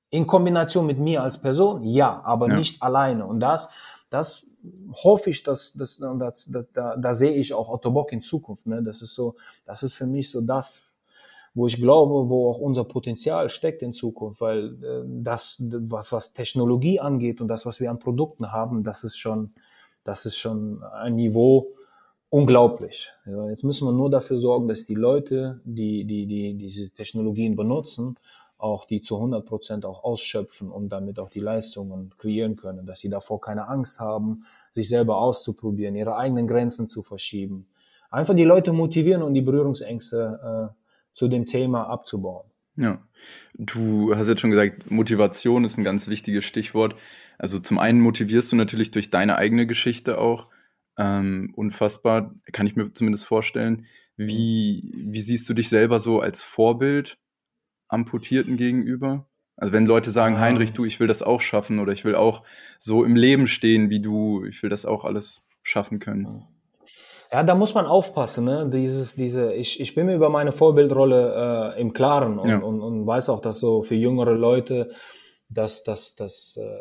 [0.08, 2.56] In Kombination mit mir als Person, ja, aber ja.
[2.56, 3.26] nicht alleine.
[3.26, 3.70] Und das,
[4.08, 4.46] das
[4.92, 8.66] hoffe ich, dass, dass, dass, dass da, da sehe ich auch Otto Bock in Zukunft.
[8.66, 8.82] Ne?
[8.82, 9.34] Das ist so,
[9.66, 10.95] das ist für mich so das,
[11.56, 16.34] wo ich glaube, wo auch unser Potenzial steckt in Zukunft, weil äh, das, was, was
[16.34, 19.54] Technologie angeht und das, was wir an Produkten haben, das ist schon,
[20.04, 21.68] das ist schon ein Niveau
[22.28, 23.10] unglaublich.
[23.48, 28.16] Jetzt müssen wir nur dafür sorgen, dass die Leute, die, die, die diese Technologien benutzen,
[28.58, 33.00] auch die zu 100 Prozent auch ausschöpfen und damit auch die Leistungen kreieren können, dass
[33.00, 37.66] sie davor keine Angst haben, sich selber auszuprobieren, ihre eigenen Grenzen zu verschieben.
[38.10, 40.85] Einfach die Leute motivieren und die Berührungsängste äh,
[41.16, 42.48] zu dem Thema abzubauen.
[42.76, 43.02] Ja,
[43.54, 46.94] du hast jetzt schon gesagt, Motivation ist ein ganz wichtiges Stichwort.
[47.38, 50.50] Also zum einen motivierst du natürlich durch deine eigene Geschichte auch.
[50.98, 53.86] Ähm, unfassbar, kann ich mir zumindest vorstellen.
[54.16, 57.18] Wie, wie siehst du dich selber so als Vorbild
[57.88, 59.26] Amputierten gegenüber?
[59.56, 62.44] Also wenn Leute sagen, Heinrich, du, ich will das auch schaffen oder ich will auch
[62.78, 66.44] so im Leben stehen wie du, ich will das auch alles schaffen können.
[67.32, 68.44] Ja, da muss man aufpassen.
[68.44, 68.70] Ne?
[68.72, 72.58] Dieses, diese, ich, ich bin mir über meine Vorbildrolle äh, im Klaren und, ja.
[72.58, 74.90] und, und weiß auch, dass so für jüngere Leute,
[75.48, 76.78] dass, dass, dass, äh,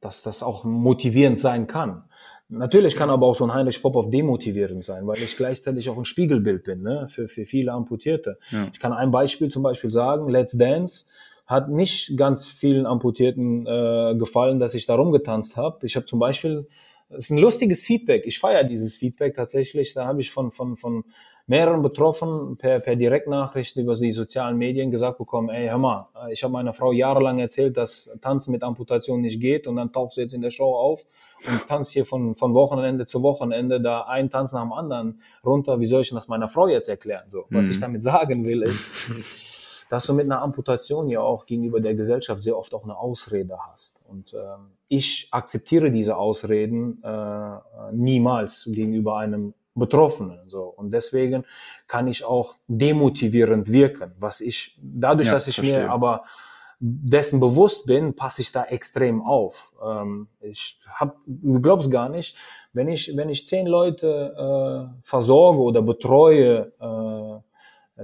[0.00, 2.04] dass das auch motivierend sein kann.
[2.48, 6.04] Natürlich kann aber auch so ein Heinrich Popov demotivierend sein, weil ich gleichzeitig auch ein
[6.04, 7.06] Spiegelbild bin ne?
[7.08, 8.38] für, für viele Amputierte.
[8.50, 8.68] Ja.
[8.72, 11.06] Ich kann ein Beispiel zum Beispiel sagen, Let's Dance
[11.46, 15.86] hat nicht ganz vielen Amputierten äh, gefallen, dass ich da rumgetanzt habe.
[15.86, 16.68] Ich habe zum Beispiel
[17.10, 18.24] das ist ein lustiges Feedback.
[18.24, 19.94] Ich feiere dieses Feedback tatsächlich.
[19.94, 21.04] Da habe ich von, von, von
[21.48, 26.44] mehreren Betroffenen per, per Direktnachrichten über die sozialen Medien gesagt bekommen, ey, hör mal, ich
[26.44, 30.20] habe meiner Frau jahrelang erzählt, dass Tanzen mit Amputation nicht geht und dann tauchst du
[30.20, 31.04] jetzt in der Show auf
[31.48, 35.80] und tanzt hier von, von Wochenende zu Wochenende da ein Tanz nach dem anderen runter.
[35.80, 37.24] Wie soll ich das meiner Frau jetzt erklären?
[37.26, 37.70] So, was mhm.
[37.72, 39.49] ich damit sagen will ist,
[39.90, 43.58] dass du mit einer Amputation ja auch gegenüber der Gesellschaft sehr oft auch eine Ausrede
[43.70, 44.00] hast.
[44.08, 47.58] Und ähm, ich akzeptiere diese Ausreden äh,
[47.90, 50.48] niemals gegenüber einem Betroffenen.
[50.48, 50.62] So.
[50.62, 51.44] Und deswegen
[51.88, 54.12] kann ich auch demotivierend wirken.
[54.20, 55.80] Was ich, dadurch, ja, dass ich verstehe.
[55.80, 56.22] mir aber
[56.78, 59.72] dessen bewusst bin, passe ich da extrem auf.
[59.84, 62.36] Ähm, ich hab, du glaubst gar nicht,
[62.72, 67.49] wenn ich, wenn ich zehn Leute äh, versorge oder betreue, äh,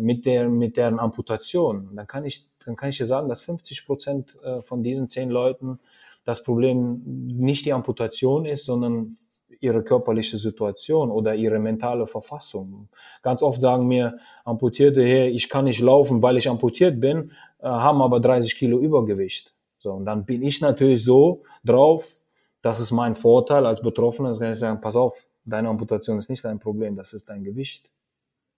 [0.00, 3.86] mit, der, mit deren Amputation, dann kann ich, dann kann ich dir sagen, dass 50
[3.86, 5.78] Prozent äh, von diesen zehn Leuten
[6.24, 9.16] das Problem nicht die Amputation ist, sondern
[9.60, 12.88] ihre körperliche Situation oder ihre mentale Verfassung.
[13.22, 17.66] Ganz oft sagen mir Amputierte, hey, ich kann nicht laufen, weil ich amputiert bin, äh,
[17.66, 19.54] haben aber 30 Kilo Übergewicht.
[19.78, 22.12] So, und dann bin ich natürlich so drauf,
[22.60, 26.28] das ist mein Vorteil als Betroffener, das kann ich sagen, pass auf, deine Amputation ist
[26.28, 27.88] nicht dein Problem, das ist dein Gewicht.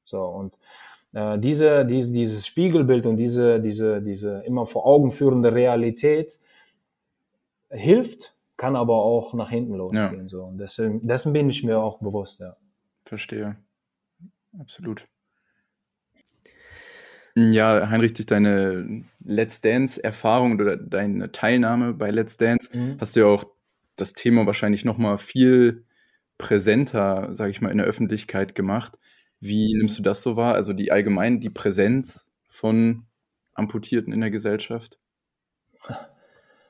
[0.05, 0.59] So, und
[1.13, 6.39] äh, diese, diese, dieses Spiegelbild und diese, diese, diese immer vor Augen führende Realität
[7.71, 10.23] hilft, kann aber auch nach hinten losgehen.
[10.23, 10.29] Ja.
[10.29, 10.45] So.
[10.45, 12.57] Und deswegen, dessen bin ich mir auch bewusst, ja.
[13.05, 13.57] Verstehe.
[14.59, 15.07] Absolut.
[17.37, 22.97] Ja, Heinrich, durch deine Let's Dance-Erfahrung oder deine Teilnahme bei Let's Dance mhm.
[22.99, 23.45] hast du ja auch
[23.95, 25.85] das Thema wahrscheinlich nochmal viel
[26.37, 28.99] präsenter, sage ich mal, in der Öffentlichkeit gemacht.
[29.41, 30.55] Wie nimmst du das so wahr?
[30.55, 33.05] Also die allgemein die Präsenz von
[33.55, 34.99] Amputierten in der Gesellschaft?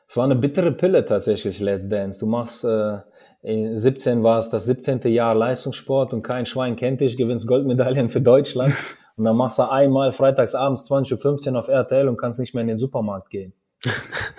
[0.06, 2.18] Es war eine bittere Pille tatsächlich, Let's Dance.
[2.18, 2.98] Du machst, äh,
[3.42, 5.00] 17 war es das 17.
[5.08, 8.74] Jahr Leistungssport und kein Schwein kennt dich, gewinnst Goldmedaillen für Deutschland
[9.16, 12.68] und dann machst du einmal freitagsabends 20.15 Uhr auf RTL und kannst nicht mehr in
[12.68, 13.52] den Supermarkt gehen.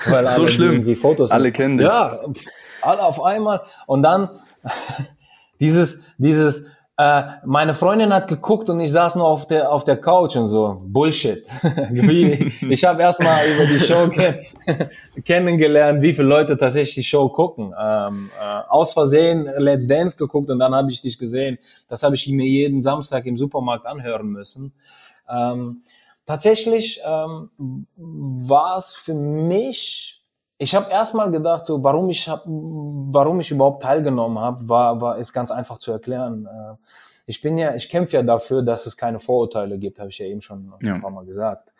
[0.05, 0.73] Weil so schlimm.
[0.73, 1.87] Irgendwie Fotos alle kennen dich.
[1.87, 2.19] Ja,
[2.81, 4.29] alle auf einmal und dann
[5.59, 6.67] dieses, dieses,
[6.99, 10.47] äh, meine Freundin hat geguckt und ich saß nur auf der auf der Couch und
[10.47, 11.45] so Bullshit.
[12.69, 14.45] ich habe erstmal über die Show ke
[15.23, 17.73] kennengelernt, wie viele Leute tatsächlich die Show gucken.
[17.79, 21.57] Ähm, äh, aus Versehen Let's Dance geguckt und dann habe ich dich gesehen.
[21.87, 24.73] Das habe ich mir jeden Samstag im Supermarkt anhören müssen.
[25.29, 25.83] Ähm,
[26.25, 30.18] tatsächlich ähm, war es für mich
[30.61, 35.17] ich habe erstmal gedacht, so warum ich hab, warum ich überhaupt teilgenommen habe, war, war
[35.17, 36.45] ist ganz einfach zu erklären.
[36.45, 36.75] Äh,
[37.25, 40.25] ich bin ja, ich kämpfe ja dafür, dass es keine Vorurteile gibt, habe ich ja
[40.25, 40.95] eben schon ja.
[40.95, 41.71] ein paar Mal gesagt.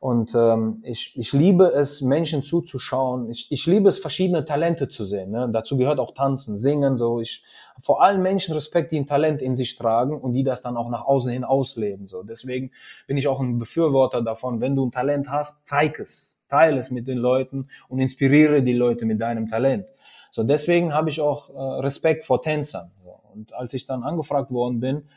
[0.00, 3.30] Und ähm, ich, ich liebe es, Menschen zuzuschauen.
[3.30, 5.30] Ich, ich liebe es, verschiedene Talente zu sehen.
[5.30, 5.48] Ne?
[5.50, 6.98] Dazu gehört auch Tanzen, Singen.
[6.98, 7.42] So, ich
[7.80, 10.90] vor allen Menschen Respekt, die ein Talent in sich tragen und die das dann auch
[10.90, 12.08] nach außen hin ausleben.
[12.08, 12.70] So, deswegen
[13.06, 14.60] bin ich auch ein Befürworter davon.
[14.60, 18.74] Wenn du ein Talent hast, zeig es teile es mit den Leuten und inspiriere die
[18.74, 19.86] Leute mit deinem Talent.
[20.30, 22.90] So deswegen habe ich auch äh, Respekt vor Tänzern.
[23.02, 23.18] So.
[23.34, 25.08] Und als ich dann angefragt worden bin,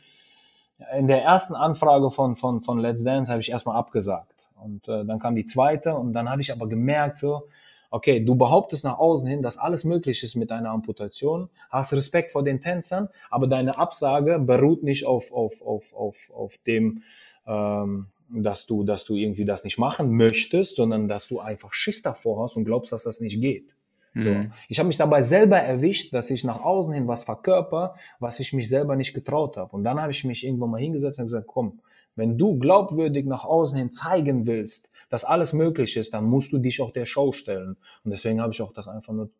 [0.96, 5.04] in der ersten Anfrage von von von Let's Dance habe ich erstmal abgesagt und äh,
[5.04, 7.48] dann kam die zweite und dann habe ich aber gemerkt so
[7.92, 12.32] okay, du behauptest nach außen hin, dass alles möglich ist mit deiner Amputation, hast Respekt
[12.32, 17.02] vor den Tänzern, aber deine Absage beruht nicht auf, auf, auf, auf, auf dem,
[17.46, 22.00] ähm, dass du, dass du irgendwie das nicht machen möchtest, sondern dass du einfach Schiss
[22.00, 23.74] davor hast und glaubst, dass das nicht geht.
[24.14, 24.28] So.
[24.28, 24.52] Mhm.
[24.68, 28.52] Ich habe mich dabei selber erwischt, dass ich nach außen hin was verkörper, was ich
[28.52, 29.74] mich selber nicht getraut habe.
[29.74, 31.80] Und dann habe ich mich irgendwann mal hingesetzt und gesagt, komm,
[32.16, 36.58] wenn du glaubwürdig nach außen hin zeigen willst, dass alles möglich ist, dann musst du
[36.58, 37.76] dich auch der Show stellen.
[38.04, 39.30] Und deswegen habe ich auch das einfach nur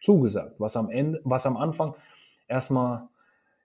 [0.00, 1.94] zugesagt, was am Ende, was am Anfang
[2.48, 3.08] erstmal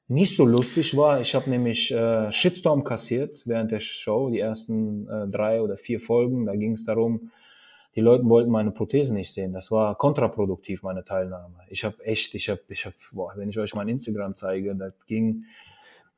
[0.07, 1.19] nicht so lustig war.
[1.19, 5.99] Ich habe nämlich äh, Shitstorm kassiert während der Show, die ersten äh, drei oder vier
[5.99, 6.45] Folgen.
[6.45, 7.31] Da ging es darum,
[7.95, 9.53] die Leute wollten meine Prothese nicht sehen.
[9.53, 11.55] Das war kontraproduktiv, meine Teilnahme.
[11.67, 12.95] Ich habe echt, ich habe, ich habe,
[13.35, 15.45] wenn ich euch mein Instagram zeige, das ging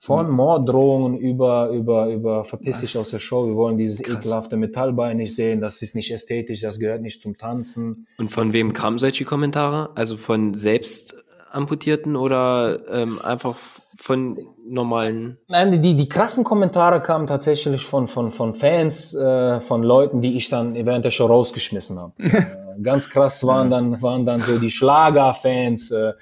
[0.02, 4.20] von Morddrohungen über, über, über verpiss dich aus der Show, wir wollen dieses Krass.
[4.20, 8.08] ekelhafte Metallbein nicht sehen, das ist nicht ästhetisch, das gehört nicht zum Tanzen.
[8.18, 9.90] Und von wem kamen solche Kommentare?
[9.96, 11.16] Also von selbst
[11.52, 13.58] amputierten oder ähm, einfach
[14.00, 15.38] von normalen?
[15.50, 20.38] Nein, die, die krassen Kommentare kamen tatsächlich von, von, von Fans, äh, von Leuten, die
[20.38, 22.14] ich dann während der Show rausgeschmissen habe.
[22.24, 26.14] äh, ganz krass waren dann, waren dann so die Schlagerfans, äh,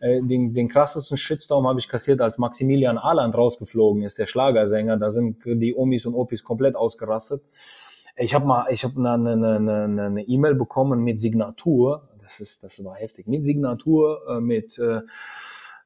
[0.00, 4.96] äh, den, den krassesten Shitstorm habe ich kassiert, als Maximilian Ahland rausgeflogen ist, der Schlagersänger.
[4.96, 7.42] Da sind die Omis und Opis komplett ausgerastet.
[8.16, 12.08] Ich habe mal, ich habe eine eine, eine, eine E-Mail bekommen mit Signatur.
[12.22, 13.26] Das ist, das war heftig.
[13.26, 15.00] Mit Signatur, äh, mit äh,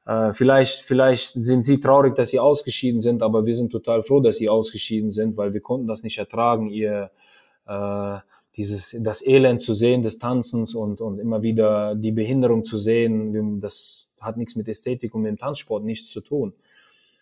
[0.05, 4.19] äh, vielleicht, vielleicht sind sie traurig, dass sie ausgeschieden sind, aber wir sind total froh,
[4.19, 7.11] dass sie ausgeschieden sind, weil wir konnten das nicht ertragen, ihr
[7.67, 8.17] äh,
[8.55, 13.61] dieses das Elend zu sehen des Tanzens und und immer wieder die Behinderung zu sehen.
[13.61, 16.53] Das hat nichts mit Ästhetik und mit dem Tanzsport nichts zu tun.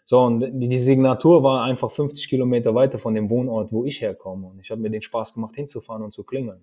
[0.05, 4.47] So, und die Signatur war einfach 50 Kilometer weiter von dem Wohnort, wo ich herkomme.
[4.47, 6.61] Und ich habe mir den Spaß gemacht, hinzufahren und zu klingeln.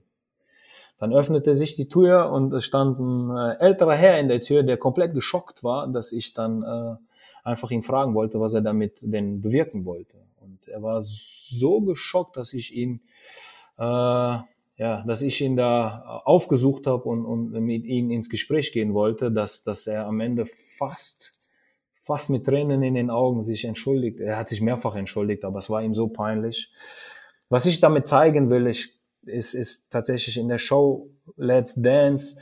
[0.98, 4.62] Dann öffnete sich die Tür und es stand ein äh, älterer Herr in der Tür,
[4.62, 6.96] der komplett geschockt war, dass ich dann äh,
[7.44, 10.16] einfach ihn fragen wollte, was er damit denn bewirken wollte.
[10.40, 13.00] Und er war so geschockt, dass ich ihn
[13.78, 14.38] äh,
[14.78, 19.32] ja, dass ich ihn da aufgesucht habe und, und mit ihm ins Gespräch gehen wollte,
[19.32, 21.50] dass, dass er am Ende fast,
[21.94, 24.20] fast mit Tränen in den Augen sich entschuldigt.
[24.20, 26.72] Er hat sich mehrfach entschuldigt, aber es war ihm so peinlich.
[27.48, 28.95] Was ich damit zeigen will, ich,
[29.27, 32.37] ist, ist tatsächlich in der Show Let's Dance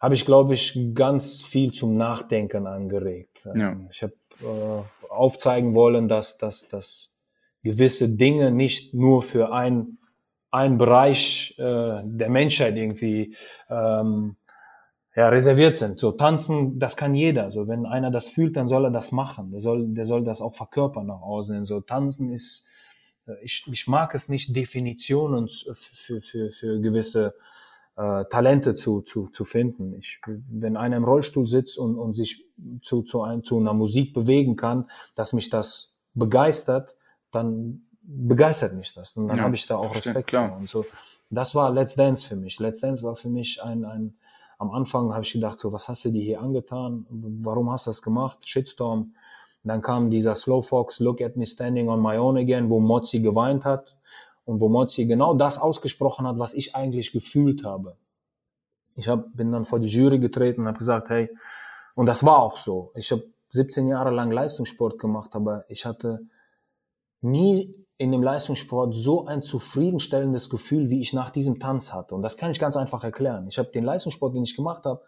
[0.00, 3.48] habe ich, glaube ich, ganz viel zum Nachdenken angeregt.
[3.56, 3.76] Ja.
[3.90, 7.10] Ich habe äh, aufzeigen wollen, dass, dass, dass
[7.64, 9.98] gewisse Dinge nicht nur für ein
[10.50, 13.34] ein Bereich äh, der Menschheit irgendwie
[13.68, 14.36] ähm,
[15.14, 15.98] ja, reserviert sind.
[15.98, 17.50] So tanzen, das kann jeder.
[17.50, 19.50] So wenn einer das fühlt, dann soll er das machen.
[19.50, 21.64] Der soll, der soll das auch verkörpern nach außen.
[21.64, 22.66] So tanzen ist,
[23.42, 27.34] ich, ich mag es nicht Definitionen für, für, für gewisse
[27.96, 29.94] äh, Talente zu, zu, zu finden.
[29.94, 32.44] Ich, wenn einer im Rollstuhl sitzt und, und sich
[32.82, 36.94] zu, zu, ein, zu einer Musik bewegen kann, dass mich das begeistert,
[37.32, 39.12] dann begeistert mich das.
[39.16, 40.56] Und dann ja, habe ich da auch Respekt vor.
[40.56, 40.86] Und so,
[41.30, 42.58] das war Let's Dance für mich.
[42.58, 44.14] Let's Dance war für mich ein, ein
[44.58, 47.06] am Anfang habe ich gedacht, so, was hast du dir hier angetan?
[47.10, 48.38] Warum hast du das gemacht?
[48.44, 49.14] Shitstorm.
[49.68, 53.20] Dann kam dieser Slow Fox, Look at me standing on my own again, wo Mozzi
[53.20, 53.96] geweint hat
[54.44, 57.96] und wo Mozzi genau das ausgesprochen hat, was ich eigentlich gefühlt habe.
[58.96, 61.30] Ich hab, bin dann vor die Jury getreten und habe gesagt, hey,
[61.94, 62.90] und das war auch so.
[62.94, 66.26] Ich habe 17 Jahre lang Leistungssport gemacht, aber ich hatte
[67.20, 72.14] nie in dem Leistungssport so ein zufriedenstellendes Gefühl, wie ich nach diesem Tanz hatte.
[72.14, 73.48] Und das kann ich ganz einfach erklären.
[73.48, 75.02] Ich habe den Leistungssport, den ich gemacht habe,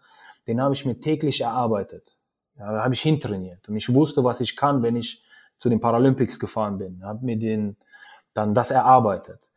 [0.47, 2.17] den habe ich mir täglich erarbeitet.
[2.61, 3.69] Da habe ich hintrainiert.
[3.69, 5.25] Und ich wusste, was ich kann, wenn ich
[5.59, 7.03] zu den Paralympics gefahren bin.
[7.03, 7.77] Habe mir den,
[8.35, 9.51] dann das erarbeitet.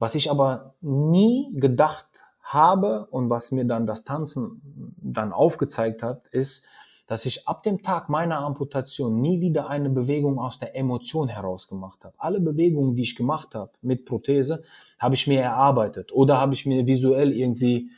[0.00, 2.06] Was ich aber nie gedacht
[2.42, 4.60] habe und was mir dann das Tanzen
[5.00, 6.66] dann aufgezeigt hat, ist,
[7.06, 11.68] dass ich ab dem Tag meiner Amputation nie wieder eine Bewegung aus der Emotion heraus
[11.68, 12.14] gemacht habe.
[12.18, 14.62] Alle Bewegungen, die ich gemacht habe mit Prothese,
[14.98, 17.90] habe ich mir erarbeitet oder habe ich mir visuell irgendwie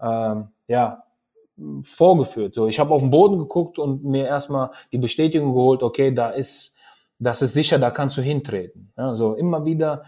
[0.00, 1.04] ähm, ja
[1.82, 2.54] vorgeführt.
[2.54, 6.30] So, ich habe auf den Boden geguckt und mir erstmal die Bestätigung geholt, okay, da
[6.30, 6.74] ist,
[7.18, 8.92] das ist sicher, da kannst du hintreten.
[8.96, 10.04] Ja, so immer wieder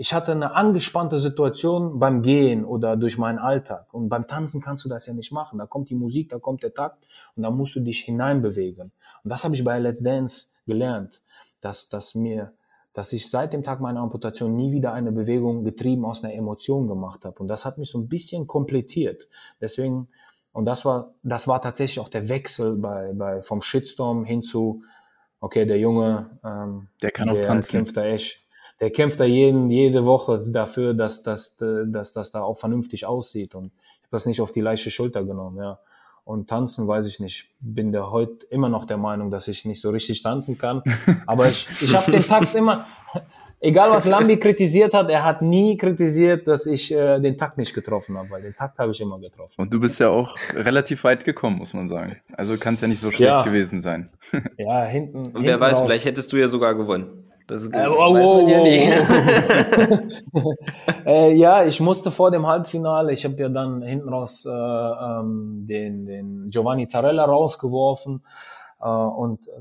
[0.00, 3.92] ich hatte eine angespannte Situation beim Gehen oder durch meinen Alltag.
[3.92, 5.58] Und beim Tanzen kannst du das ja nicht machen.
[5.58, 8.92] Da kommt die Musik, da kommt der Takt und da musst du dich hineinbewegen.
[9.24, 11.20] Und das habe ich bei Let's Dance gelernt,
[11.60, 12.52] dass, dass mir,
[12.92, 16.86] dass ich seit dem Tag meiner Amputation nie wieder eine Bewegung getrieben aus einer Emotion
[16.86, 17.36] gemacht habe.
[17.40, 19.28] Und das hat mich so ein bisschen komplettiert.
[19.60, 20.06] Deswegen,
[20.52, 24.82] und das war, das war tatsächlich auch der Wechsel bei, bei vom Shitstorm hin zu,
[25.40, 27.70] okay, der Junge, ähm, der kann auch tanzen.
[27.70, 28.42] kämpft da echt
[28.80, 33.54] der kämpft da jeden, jede Woche dafür, dass, dass, dass dass da auch vernünftig aussieht.
[33.54, 35.80] Und ich habe das nicht auf die leichte Schulter genommen, ja.
[36.24, 37.50] Und tanzen weiß ich nicht.
[37.58, 40.82] Bin da heute immer noch der Meinung, dass ich nicht so richtig tanzen kann.
[41.26, 42.86] Aber ich, ich habe den Takt immer,
[43.60, 47.74] egal was Lambi kritisiert hat, er hat nie kritisiert, dass ich äh, den Takt nicht
[47.74, 49.54] getroffen habe, weil den Takt habe ich immer getroffen.
[49.56, 52.16] Und du bist ja auch relativ weit gekommen, muss man sagen.
[52.36, 53.42] Also kann es ja nicht so schlecht ja.
[53.42, 54.10] gewesen sein.
[54.58, 55.18] ja, hinten.
[55.18, 55.86] Und wer hinten weiß, raus.
[55.86, 57.24] vielleicht hättest du ja sogar gewonnen.
[57.48, 58.92] Das äh, oh, weiß man ja nicht.
[61.06, 65.64] äh, ja, ich musste vor dem Halbfinale, ich habe ja dann hinten raus äh, ähm,
[65.66, 68.22] den, den Giovanni Zarella rausgeworfen.
[68.80, 69.52] Äh, und äh,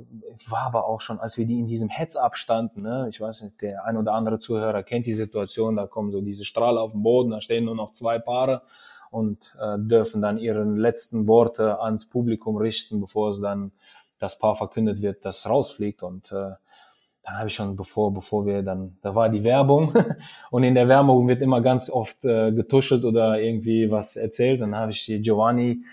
[0.49, 3.62] war aber auch schon, als wir die in diesem Heads-Up standen, ne, ich weiß nicht,
[3.62, 7.03] der ein oder andere Zuhörer kennt die Situation, da kommen so diese Strahle auf den
[7.03, 8.62] Boden, da stehen nur noch zwei Paare
[9.10, 13.71] und äh, dürfen dann ihre letzten Worte ans Publikum richten, bevor es dann
[14.19, 16.03] das Paar verkündet wird, das rausfliegt.
[16.03, 16.51] Und äh,
[17.23, 19.93] dann habe ich schon bevor bevor wir dann da war die Werbung
[20.51, 24.62] und in der Werbung wird immer ganz oft äh, getuschelt oder irgendwie was erzählt.
[24.62, 25.84] Dann habe ich Giovanni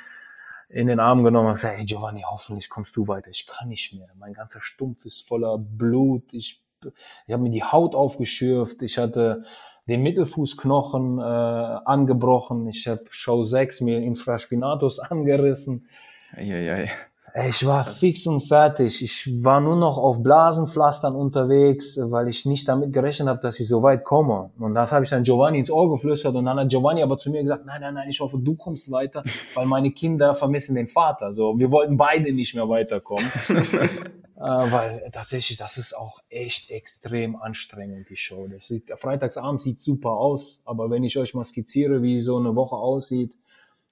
[0.74, 3.30] in den Arm genommen und gesagt, hey Giovanni, hoffentlich kommst du weiter.
[3.30, 4.08] Ich kann nicht mehr.
[4.18, 6.24] Mein ganzer Stumpf ist voller Blut.
[6.32, 8.82] Ich, ich habe mir die Haut aufgeschürft.
[8.82, 9.44] Ich hatte
[9.86, 12.66] den Mittelfußknochen äh, angebrochen.
[12.66, 15.88] Ich habe Show 6 mir Infraspinatus angerissen.
[16.32, 16.90] Eieiei.
[17.36, 19.02] Ich war fix und fertig.
[19.02, 23.66] Ich war nur noch auf Blasenpflastern unterwegs, weil ich nicht damit gerechnet habe, dass ich
[23.66, 24.52] so weit komme.
[24.56, 27.30] Und das habe ich dann Giovanni ins Ohr geflüstert und dann hat Giovanni aber zu
[27.30, 30.86] mir gesagt, nein, nein, nein, ich hoffe, du kommst weiter, weil meine Kinder vermissen den
[30.86, 31.32] Vater.
[31.32, 33.28] So, wir wollten beide nicht mehr weiterkommen.
[33.48, 38.46] äh, weil tatsächlich, das ist auch echt extrem anstrengend, die Show.
[38.46, 42.54] Das sieht, Freitagsabend sieht super aus, aber wenn ich euch mal skizziere, wie so eine
[42.54, 43.32] Woche aussieht,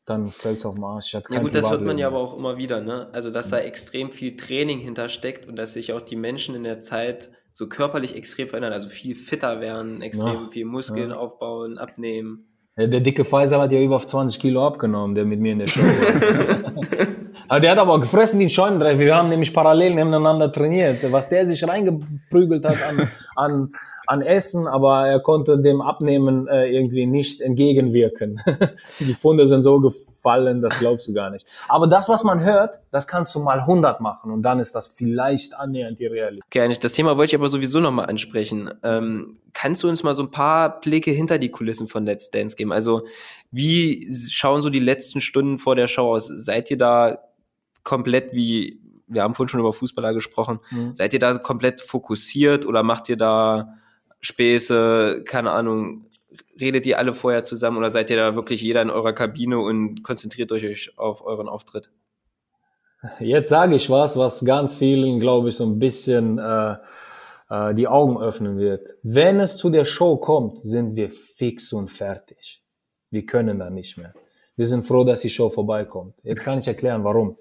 [0.04, 1.12] dann fällt es auf den Arsch.
[1.14, 3.08] Ja gut, das hört man ja aber auch immer wieder, ne?
[3.12, 6.80] Also dass da extrem viel Training hintersteckt und dass sich auch die Menschen in der
[6.80, 11.16] Zeit so körperlich extrem verändern, also viel fitter werden, extrem ja, viel Muskeln ja.
[11.16, 12.48] aufbauen, abnehmen.
[12.76, 15.66] Ja, der dicke Pfizer hat ja über 20 Kilo abgenommen, der mit mir in der
[15.66, 16.72] Show war.
[17.48, 18.98] aber der hat aber gefressen wie ein Scheunendreff.
[18.98, 21.00] Wir haben nämlich parallel nebeneinander trainiert.
[21.12, 23.72] Was der sich reingeprügelt hat an, an,
[24.06, 28.40] an Essen, aber er konnte dem Abnehmen äh, irgendwie nicht entgegenwirken.
[29.00, 31.46] Die Funde sind so gefallen, das glaubst du gar nicht.
[31.68, 34.88] Aber das, was man hört, das kannst du mal 100 machen und dann ist das
[34.88, 36.50] vielleicht annähernd die Realität.
[36.50, 36.76] Gerne.
[36.76, 38.70] Das Thema wollte ich aber sowieso nochmal ansprechen.
[38.82, 42.56] Ähm, kannst du uns mal so ein paar Blicke hinter die Kulissen von Let's Dance
[42.56, 42.72] geben?
[42.72, 43.02] Also
[43.50, 46.26] wie schauen so die letzten Stunden vor der Show aus?
[46.26, 47.18] Seid ihr da
[47.84, 50.94] komplett wie, wir haben vorhin schon über Fußballer gesprochen, mhm.
[50.94, 53.74] seid ihr da komplett fokussiert oder macht ihr da
[54.22, 56.06] Späße, keine Ahnung,
[56.58, 60.02] redet ihr alle vorher zusammen oder seid ihr da wirklich jeder in eurer Kabine und
[60.02, 61.90] konzentriert euch auf euren Auftritt?
[63.18, 66.76] Jetzt sage ich was, was ganz vielen, glaube ich, so ein bisschen äh,
[67.50, 68.94] äh, die Augen öffnen wird.
[69.02, 72.62] Wenn es zu der Show kommt, sind wir fix und fertig.
[73.10, 74.14] Wir können da nicht mehr.
[74.54, 76.14] Wir sind froh, dass die Show vorbeikommt.
[76.22, 77.36] Jetzt kann ich erklären, warum.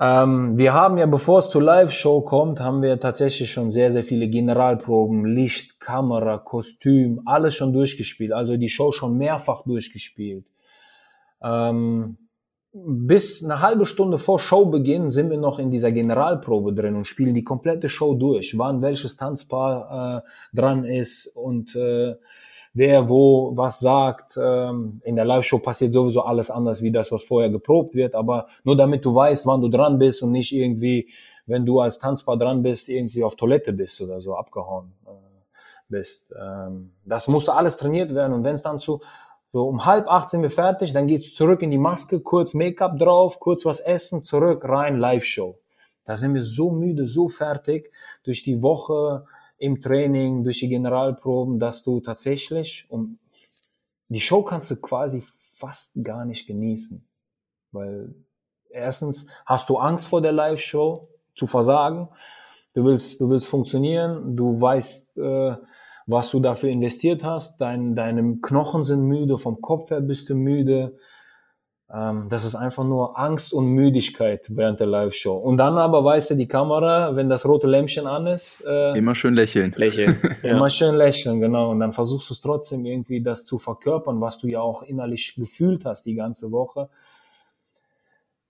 [0.00, 4.02] Ähm, wir haben ja, bevor es zur Live-Show kommt, haben wir tatsächlich schon sehr, sehr
[4.02, 8.32] viele Generalproben, Licht, Kamera, Kostüm, alles schon durchgespielt.
[8.32, 10.46] Also die Show schon mehrfach durchgespielt.
[11.42, 12.18] Ähm,
[12.74, 17.32] bis eine halbe Stunde vor Showbeginn sind wir noch in dieser Generalprobe drin und spielen
[17.32, 22.16] die komplette Show durch, wann welches Tanzpaar äh, dran ist und äh,
[22.72, 24.36] wer wo was sagt.
[24.36, 28.46] Ähm, in der Live-Show passiert sowieso alles anders wie das, was vorher geprobt wird, aber
[28.64, 31.08] nur damit du weißt, wann du dran bist und nicht irgendwie,
[31.46, 35.10] wenn du als Tanzpaar dran bist, irgendwie auf Toilette bist oder so abgehauen äh,
[35.88, 36.34] bist.
[36.36, 39.00] Ähm, das musste alles trainiert werden und wenn es dann zu
[39.54, 42.98] so um halb acht sind wir fertig, dann geht's zurück in die Maske, kurz Make-up
[42.98, 45.60] drauf, kurz was essen, zurück, rein, Live-Show.
[46.04, 47.92] Da sind wir so müde, so fertig
[48.24, 49.26] durch die Woche,
[49.58, 53.20] im Training, durch die Generalproben, dass du tatsächlich, um,
[54.08, 57.06] die Show kannst du quasi fast gar nicht genießen.
[57.70, 58.12] Weil
[58.70, 62.08] erstens hast du Angst vor der Live-Show zu versagen.
[62.74, 65.54] Du willst, du willst funktionieren, du weißt, äh,
[66.06, 67.60] was du dafür investiert hast.
[67.60, 70.96] Dein, deine Knochen sind müde, vom Kopf her bist du müde.
[71.92, 75.34] Ähm, das ist einfach nur Angst und Müdigkeit während der Live-Show.
[75.34, 78.64] Und dann aber weißt du, die Kamera, wenn das rote Lämpchen an ist.
[78.66, 79.74] Äh, immer schön lächeln.
[79.76, 80.18] Lächeln.
[80.42, 81.70] immer schön lächeln, genau.
[81.70, 85.34] Und dann versuchst du es trotzdem irgendwie das zu verkörpern, was du ja auch innerlich
[85.36, 86.88] gefühlt hast die ganze Woche.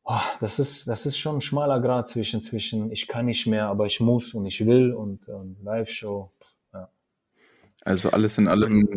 [0.04, 3.68] Oh, das ist, das ist schon ein schmaler Grad zwischen, zwischen ich kann nicht mehr,
[3.68, 6.30] aber ich muss und ich will und ähm, Live-Show.
[7.84, 8.88] Also alles in allem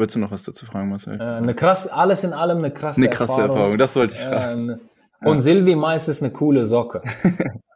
[0.00, 1.20] Wolltest du noch was dazu fragen, Marcel?
[1.20, 3.56] Äh, eine krass, alles in allem eine krasse, eine krasse Erfahrung.
[3.56, 3.78] Erfahrung.
[3.78, 4.70] Das wollte ich fragen.
[4.70, 5.40] Äh, und ja.
[5.40, 7.02] Silvi meistens eine coole Socke.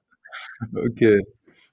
[0.91, 1.21] okay.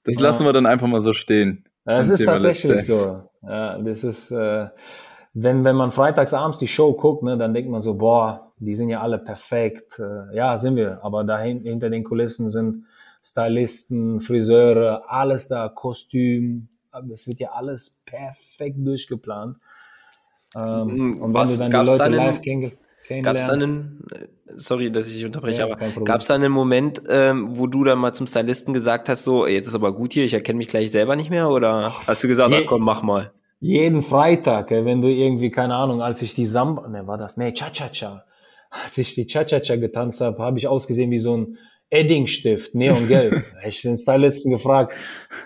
[0.04, 0.22] Das ja.
[0.22, 1.64] lassen wir dann einfach mal so stehen.
[1.84, 3.22] Das ist Thema tatsächlich so.
[3.42, 4.66] Ja, das ist, äh,
[5.32, 8.74] wenn, wenn man freitags abends die Show guckt, ne, dann denkt man so, boah, die
[8.74, 10.00] sind ja alle perfekt.
[10.00, 11.02] Äh, ja, sind wir.
[11.02, 12.84] Aber dahin, hinter den Kulissen sind
[13.24, 16.68] Stylisten, Friseure, alles da, Kostüm.
[17.08, 19.56] Das wird ja alles perfekt durchgeplant.
[20.54, 21.22] Ähm, mhm.
[21.22, 22.78] und Was, wenn du dann die Leute einen, live kennenlernst.
[23.22, 24.04] Gab es dann einen,
[24.54, 27.98] sorry, dass ich unterbreche, ja, aber gab es da einen Moment, ähm, wo du dann
[27.98, 30.90] mal zum Stylisten gesagt hast, so, jetzt ist aber gut hier, ich erkenne mich gleich
[30.90, 31.48] selber nicht mehr?
[31.48, 33.32] Oder hast du gesagt, Je na, komm, mach mal?
[33.60, 37.52] Jeden Freitag, wenn du irgendwie, keine Ahnung, als ich die Samba, ne, war das, ne,
[37.52, 38.24] Cha-Cha-Cha.
[38.84, 41.58] Als ich die Cha-Cha-Cha getanzt habe, habe ich ausgesehen wie so ein
[41.92, 43.42] Eddingstift, Neongelb.
[43.66, 44.94] ich den Stylisten gefragt.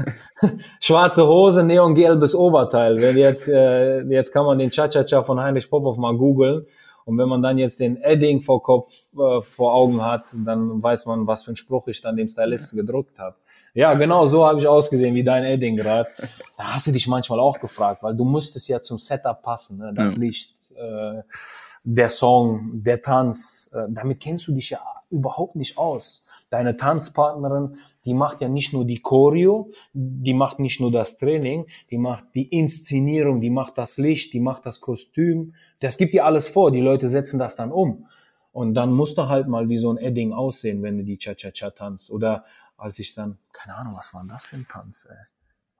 [0.80, 3.01] Schwarze Hose, neongelbes Oberteil.
[3.01, 6.64] Wenn jetzt, äh, jetzt kann man den Cha-Cha-Cha von Heinrich Popov mal googeln.
[7.05, 11.07] Und wenn man dann jetzt den Edding vor Kopf, äh, vor Augen hat, dann weiß
[11.07, 13.34] man, was für einen Spruch ich dann dem Stylisten gedruckt habe.
[13.74, 16.09] Ja, genau so habe ich ausgesehen wie dein Edding gerade.
[16.57, 19.92] Da hast du dich manchmal auch gefragt, weil du musstest ja zum Setup passen, ne?
[19.94, 20.18] das ja.
[20.18, 21.22] Licht, äh,
[21.84, 23.68] der Song, der Tanz.
[23.72, 24.80] Äh, damit kennst du dich ja
[25.11, 26.22] überhaupt nicht aus.
[26.57, 27.76] Deine Tanzpartnerin,
[28.07, 32.34] die macht ja nicht nur die Choreo, die macht nicht nur das Training, die macht
[32.34, 35.52] die Inszenierung, die macht das Licht, die macht das Kostüm.
[35.80, 36.70] Das gibt dir alles vor.
[36.70, 38.07] Die Leute setzen das dann um.
[38.52, 41.72] Und dann musst du halt mal wie so ein Edding aussehen, wenn du die Cha-Cha-Cha
[41.72, 42.11] tanzt.
[42.11, 42.46] Oder
[42.78, 45.16] als ich dann, keine Ahnung, was war denn das für ein Tanz, ey?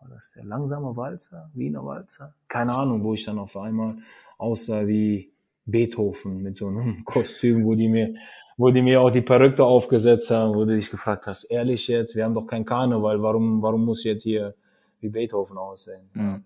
[0.01, 2.35] War das der langsame Walzer, Wiener Walzer?
[2.49, 3.97] Keine Ahnung, wo ich dann auf einmal
[4.37, 5.33] aussah wie
[5.65, 8.15] Beethoven mit so einem Kostüm, wo die mir
[8.57, 12.17] wo die mir auch die Perücke aufgesetzt haben, wo du dich gefragt hast, ehrlich jetzt,
[12.17, 14.55] wir haben doch kein Karneval, warum, warum muss ich jetzt hier
[15.01, 16.09] wie Beethoven aussehen?
[16.15, 16.45] Mhm.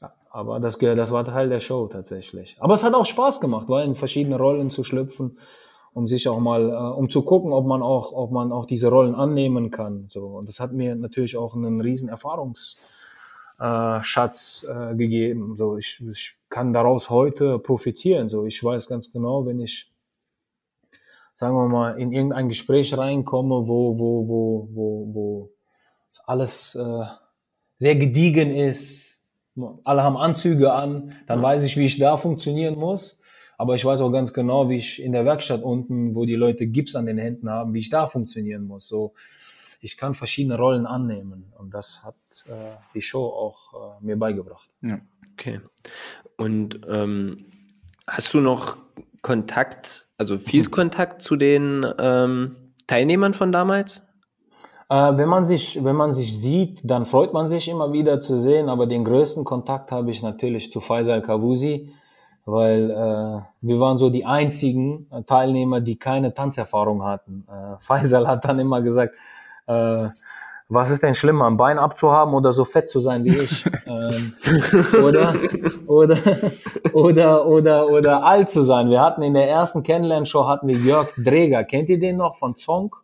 [0.00, 2.56] Ja, aber das, das war Teil der Show tatsächlich.
[2.60, 5.38] Aber es hat auch Spaß gemacht, weil in verschiedene Rollen zu schlüpfen,
[5.92, 8.86] um sich auch mal, äh, um zu gucken, ob man auch, ob man auch diese
[8.88, 10.04] Rollen annehmen kann.
[10.08, 15.56] So und das hat mir natürlich auch einen riesen Erfahrungsschatz äh, gegeben.
[15.56, 18.28] So ich, ich kann daraus heute profitieren.
[18.28, 19.90] So ich weiß ganz genau, wenn ich
[21.38, 25.50] sagen wir mal, in irgendein Gespräch reinkomme, wo, wo, wo, wo, wo
[26.26, 27.04] alles äh,
[27.76, 29.20] sehr gediegen ist,
[29.84, 33.20] alle haben Anzüge an, dann weiß ich, wie ich da funktionieren muss.
[33.56, 36.66] Aber ich weiß auch ganz genau, wie ich in der Werkstatt unten, wo die Leute
[36.66, 38.88] Gips an den Händen haben, wie ich da funktionieren muss.
[38.88, 39.14] So,
[39.80, 42.16] ich kann verschiedene Rollen annehmen und das hat
[42.48, 44.68] äh, die Show auch äh, mir beigebracht.
[44.82, 44.98] Ja.
[45.34, 45.60] Okay.
[46.36, 47.46] Und ähm,
[48.08, 48.76] hast du noch
[49.22, 50.66] Kontakt, also viel.
[50.70, 52.56] Kontakt zu den ähm,
[52.86, 54.02] Teilnehmern von damals?
[54.90, 58.36] Äh, wenn man sich, wenn man sich sieht, dann freut man sich immer wieder zu
[58.36, 61.92] sehen, aber den größten Kontakt habe ich natürlich zu Faisal Kavusi,
[62.44, 67.46] weil äh, wir waren so die einzigen Teilnehmer, die keine Tanzerfahrung hatten.
[67.48, 69.14] Äh, Faisal hat dann immer gesagt,
[69.66, 70.08] äh,
[70.70, 73.64] was ist denn schlimmer, ein Bein abzuhaben oder so fett zu sein wie ich?
[73.86, 74.34] ähm,
[75.02, 75.34] oder,
[75.86, 76.18] oder,
[76.92, 78.90] oder, oder, oder alt zu sein.
[78.90, 81.64] Wir hatten in der ersten Kennenlernshow hatten wir Jörg Dreger.
[81.64, 82.94] Kennt ihr den noch von Zong?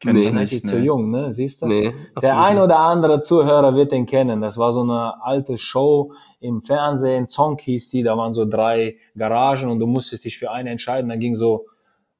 [0.00, 0.52] Kenn ich nicht.
[0.52, 0.60] Nee.
[0.60, 1.32] zu jung, ne?
[1.32, 1.66] Siehst du?
[1.66, 4.42] Nee, der ein oder andere Zuhörer wird den kennen.
[4.42, 7.28] Das war so eine alte Show im Fernsehen.
[7.28, 8.02] Zong hieß die.
[8.02, 11.08] Da waren so drei Garagen und du musstest dich für eine entscheiden.
[11.08, 11.66] Dann ging so,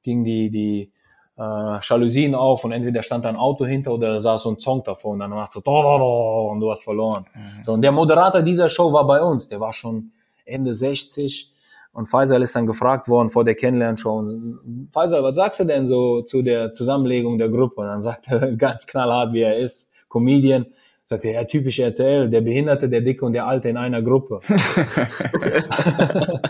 [0.01, 0.91] ging die, die,
[1.37, 4.59] äh, Jalousien auf und entweder stand da ein Auto hinter oder da saß so ein
[4.59, 7.25] Song davor und dann macht so und du hast verloren.
[7.33, 7.63] Mhm.
[7.63, 10.11] So, und der Moderator dieser Show war bei uns, der war schon
[10.45, 11.53] Ende 60
[11.93, 14.23] und Faisal ist dann gefragt worden vor der Kennenlernshow
[14.91, 17.81] Faisal, was sagst du denn so zu der Zusammenlegung der Gruppe?
[17.81, 20.65] Und dann sagt er ganz knallhart, wie er ist, Comedian,
[21.05, 24.39] sagt er, ja, typisch RTL, der Behinderte, der Dicke und der Alte in einer Gruppe.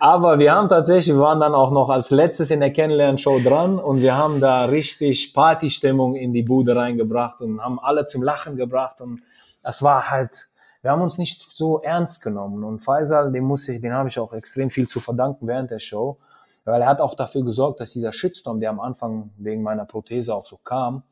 [0.00, 3.80] Aber wir haben tatsächlich, wir waren dann auch noch als letztes in der Kennenlernshow dran
[3.80, 8.54] und wir haben da richtig Partystimmung in die Bude reingebracht und haben alle zum Lachen
[8.54, 9.22] gebracht und
[9.60, 10.50] das war halt,
[10.82, 14.20] wir haben uns nicht so ernst genommen und Faisal, den muss ich, den habe ich
[14.20, 16.18] auch extrem viel zu verdanken während der Show,
[16.64, 20.32] weil er hat auch dafür gesorgt, dass dieser Shitstorm, der am Anfang wegen meiner Prothese
[20.32, 21.02] auch so kam,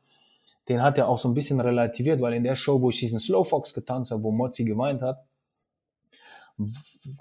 [0.69, 3.19] den hat er auch so ein bisschen relativiert, weil in der Show, wo ich diesen
[3.19, 5.25] Slowfox getanzt habe, wo Mozzi geweint hat,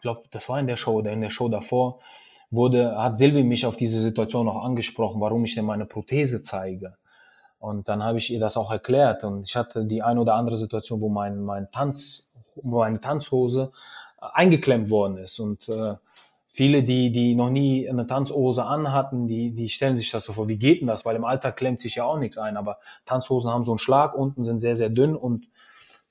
[0.00, 2.00] glaube, das war in der Show oder in der Show davor,
[2.50, 6.96] wurde, hat Silvi mich auf diese Situation auch angesprochen, warum ich denn meine Prothese zeige.
[7.58, 9.24] Und dann habe ich ihr das auch erklärt.
[9.24, 12.26] Und ich hatte die ein oder andere Situation, wo mein, mein Tanz,
[12.62, 13.72] meine Tanzhose
[14.18, 15.40] eingeklemmt worden ist.
[15.40, 15.94] Und äh,
[16.52, 20.48] viele, die, die noch nie eine Tanzhose anhatten, die, die stellen sich das so vor,
[20.48, 21.04] wie geht denn das?
[21.04, 22.56] Weil im Alltag klemmt sich ja auch nichts ein.
[22.56, 25.46] Aber Tanzhosen haben so einen Schlag unten, sind sehr, sehr dünn und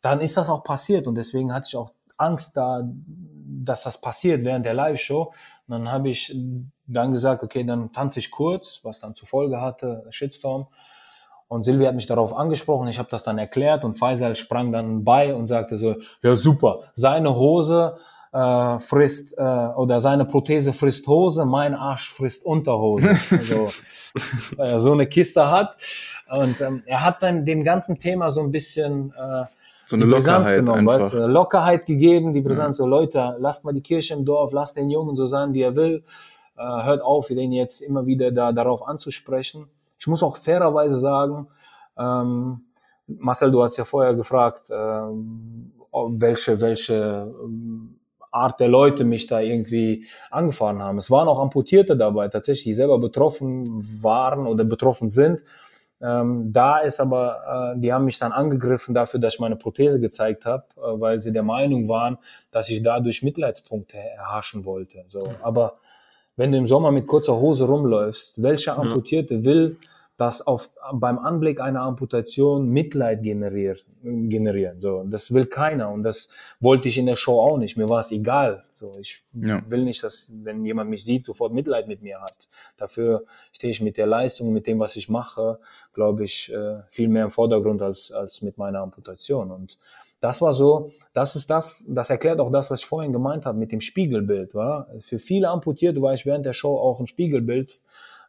[0.01, 1.07] dann ist das auch passiert.
[1.07, 2.83] Und deswegen hatte ich auch Angst da,
[3.63, 5.33] dass das passiert während der Live-Show.
[5.67, 6.35] Und dann habe ich
[6.87, 10.67] dann gesagt, okay, dann tanze ich kurz, was dann zur Folge hatte, Shitstorm.
[11.47, 15.03] Und Silvia hat mich darauf angesprochen, ich habe das dann erklärt und Faisal sprang dann
[15.03, 17.97] bei und sagte so, ja super, seine Hose
[18.33, 23.17] äh, frisst äh, oder seine Prothese frisst Hose, mein Arsch frisst Unterhose.
[23.31, 23.69] also,
[24.57, 25.77] äh, so eine Kiste hat.
[26.29, 29.45] Und ähm, er hat dann dem ganzen Thema so ein bisschen äh,
[29.85, 30.95] so eine Brisanz genommen, einfach.
[30.95, 32.83] weißt du, Lockerheit gegeben, die Brisanz, ja.
[32.83, 35.75] so Leute, lasst mal die Kirche im Dorf, lasst den Jungen so sein, wie er
[35.75, 36.03] will,
[36.57, 39.67] äh, hört auf, den jetzt immer wieder da, darauf anzusprechen.
[39.99, 41.47] Ich muss auch fairerweise sagen,
[41.97, 42.61] ähm,
[43.07, 47.99] Marcel, du hast ja vorher gefragt, ähm, welche, welche ähm,
[48.31, 50.97] Art der Leute mich da irgendwie angefahren haben.
[50.97, 53.63] Es waren auch Amputierte dabei, tatsächlich, die selber betroffen
[54.01, 55.41] waren oder betroffen sind.
[56.01, 59.99] Ähm, da ist aber, äh, die haben mich dann angegriffen dafür, dass ich meine Prothese
[59.99, 62.17] gezeigt habe, äh, weil sie der Meinung waren,
[62.51, 65.05] dass ich dadurch Mitleidspunkte erhaschen wollte.
[65.07, 65.77] So, aber
[66.35, 69.77] wenn du im Sommer mit kurzer Hose rumläufst, welcher Amputierte will
[70.17, 74.79] das auf, beim Anblick einer Amputation Mitleid generiert, generieren.
[74.79, 76.29] So, das will keiner und das
[76.59, 77.77] wollte ich in der Show auch nicht.
[77.77, 78.63] Mir war es egal.
[78.85, 79.63] So, ich ja.
[79.69, 82.47] will nicht, dass, wenn jemand mich sieht, sofort Mitleid mit mir hat.
[82.77, 85.59] Dafür stehe ich mit der Leistung, mit dem, was ich mache,
[85.93, 89.51] glaube ich, äh, viel mehr im Vordergrund als, als mit meiner Amputation.
[89.51, 89.79] Und
[90.25, 93.59] das war so, das ist das, das erklärt auch das, was ich vorhin gemeint habe
[93.59, 94.55] mit dem Spiegelbild.
[94.55, 94.87] War?
[95.01, 97.71] Für viele Amputierte war ich während der Show auch ein Spiegelbild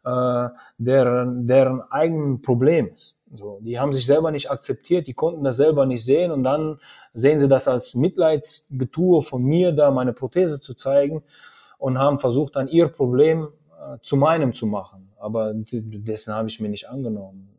[0.05, 3.17] äh, deren, deren eigenen Problem ist.
[3.33, 6.79] So, die haben sich selber nicht akzeptiert, die konnten das selber nicht sehen und dann
[7.15, 11.23] sehen sie das als Mitleidsgetue von mir, da meine Prothese zu zeigen
[11.79, 15.09] und haben versucht, dann ihr Problem äh, zu meinem zu machen.
[15.19, 17.56] Aber dessen habe ich mir nicht angenommen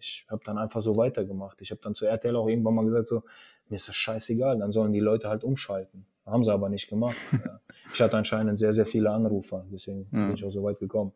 [0.00, 1.60] ich habe dann einfach so weitergemacht.
[1.60, 3.22] Ich habe dann zu RTL auch irgendwann mal gesagt, so,
[3.68, 6.06] mir ist das scheißegal, dann sollen die Leute halt umschalten.
[6.26, 7.16] Haben sie aber nicht gemacht.
[7.32, 7.60] ja.
[7.92, 10.26] Ich hatte anscheinend sehr, sehr viele Anrufer, deswegen ja.
[10.26, 11.12] bin ich auch so weit gekommen.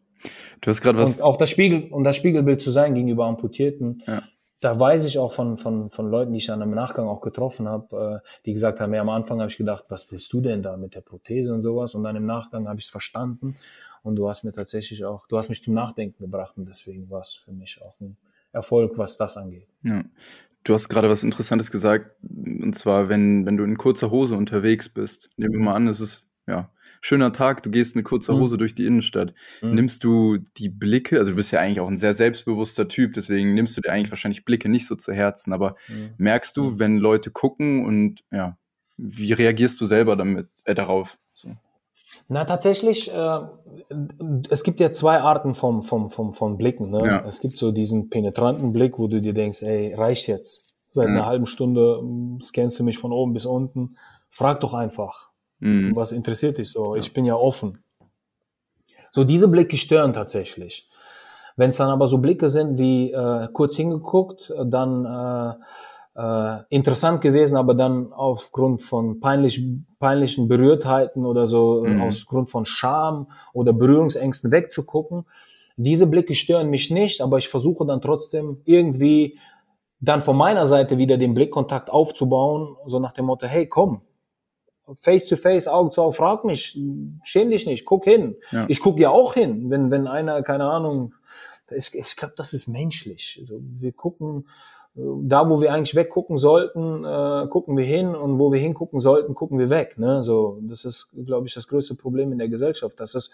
[0.60, 1.18] Du hast gerade was.
[1.18, 4.22] Und auch das Spiegel, um das Spiegelbild zu sein gegenüber Amputierten, ja.
[4.60, 7.68] da weiß ich auch von, von, von Leuten, die ich dann im Nachgang auch getroffen
[7.68, 10.62] habe, äh, die gesagt haben, ja, am Anfang habe ich gedacht, was willst du denn
[10.62, 11.94] da mit der Prothese und sowas?
[11.94, 13.56] Und dann im Nachgang habe ich es verstanden.
[14.02, 17.20] Und du hast mir tatsächlich auch, du hast mich zum Nachdenken gebracht und deswegen war
[17.20, 18.16] es für mich auch ein
[18.54, 19.68] Erfolg, was das angeht.
[19.82, 20.04] Ja.
[20.64, 24.88] Du hast gerade was Interessantes gesagt, und zwar, wenn, wenn du in kurzer Hose unterwegs
[24.88, 26.70] bist, nehmen wir mal an, es ist ja
[27.02, 28.40] schöner Tag, du gehst mit kurzer mhm.
[28.40, 28.58] Hose mhm.
[28.60, 29.34] durch die Innenstadt.
[29.60, 29.74] Mhm.
[29.74, 33.52] Nimmst du die Blicke, also du bist ja eigentlich auch ein sehr selbstbewusster Typ, deswegen
[33.52, 36.14] nimmst du dir eigentlich wahrscheinlich Blicke nicht so zu Herzen, aber mhm.
[36.16, 36.78] merkst du, mhm.
[36.78, 38.56] wenn Leute gucken und ja,
[38.96, 41.18] wie reagierst du selber damit äh, darauf?
[41.34, 41.54] So.
[42.28, 43.40] Na, tatsächlich, äh,
[44.50, 46.90] es gibt ja zwei Arten vom, vom, vom, von Blicken.
[46.90, 47.06] Ne?
[47.06, 47.24] Ja.
[47.26, 50.74] Es gibt so diesen penetranten Blick, wo du dir denkst, ey, reicht jetzt.
[50.90, 51.16] Seit mhm.
[51.16, 53.96] einer halben Stunde hm, scannst du mich von oben bis unten.
[54.30, 55.30] Frag doch einfach.
[55.58, 55.96] Mhm.
[55.96, 56.94] Was interessiert dich so?
[56.94, 57.82] Ich bin ja offen.
[59.10, 60.88] So, diese Blicke stören tatsächlich.
[61.56, 65.54] Wenn es dann aber so Blicke sind wie äh, kurz hingeguckt, dann äh,
[66.16, 69.62] äh, interessant gewesen, aber dann aufgrund von peinlich,
[69.98, 72.02] peinlichen Berührtheiten oder so, mhm.
[72.02, 75.24] aus Grund von Scham oder Berührungsängsten wegzugucken.
[75.76, 79.38] Diese Blicke stören mich nicht, aber ich versuche dann trotzdem irgendwie
[80.00, 84.02] dann von meiner Seite wieder den Blickkontakt aufzubauen, so nach dem Motto, hey, komm,
[84.96, 86.78] face to face, Auge zu Auge, frag mich,
[87.24, 88.36] schäm dich nicht, guck hin.
[88.50, 88.66] Ja.
[88.68, 91.14] Ich guck ja auch hin, wenn, wenn einer, keine Ahnung,
[91.70, 93.38] ich, ich glaube, das ist menschlich.
[93.40, 94.46] Also wir gucken,
[94.96, 99.34] da, wo wir eigentlich weggucken sollten, äh, gucken wir hin und wo wir hingucken sollten,
[99.34, 99.98] gucken wir weg.
[99.98, 100.22] Ne?
[100.22, 103.00] So, das ist, glaube ich, das größte Problem in der Gesellschaft.
[103.00, 103.32] Das ist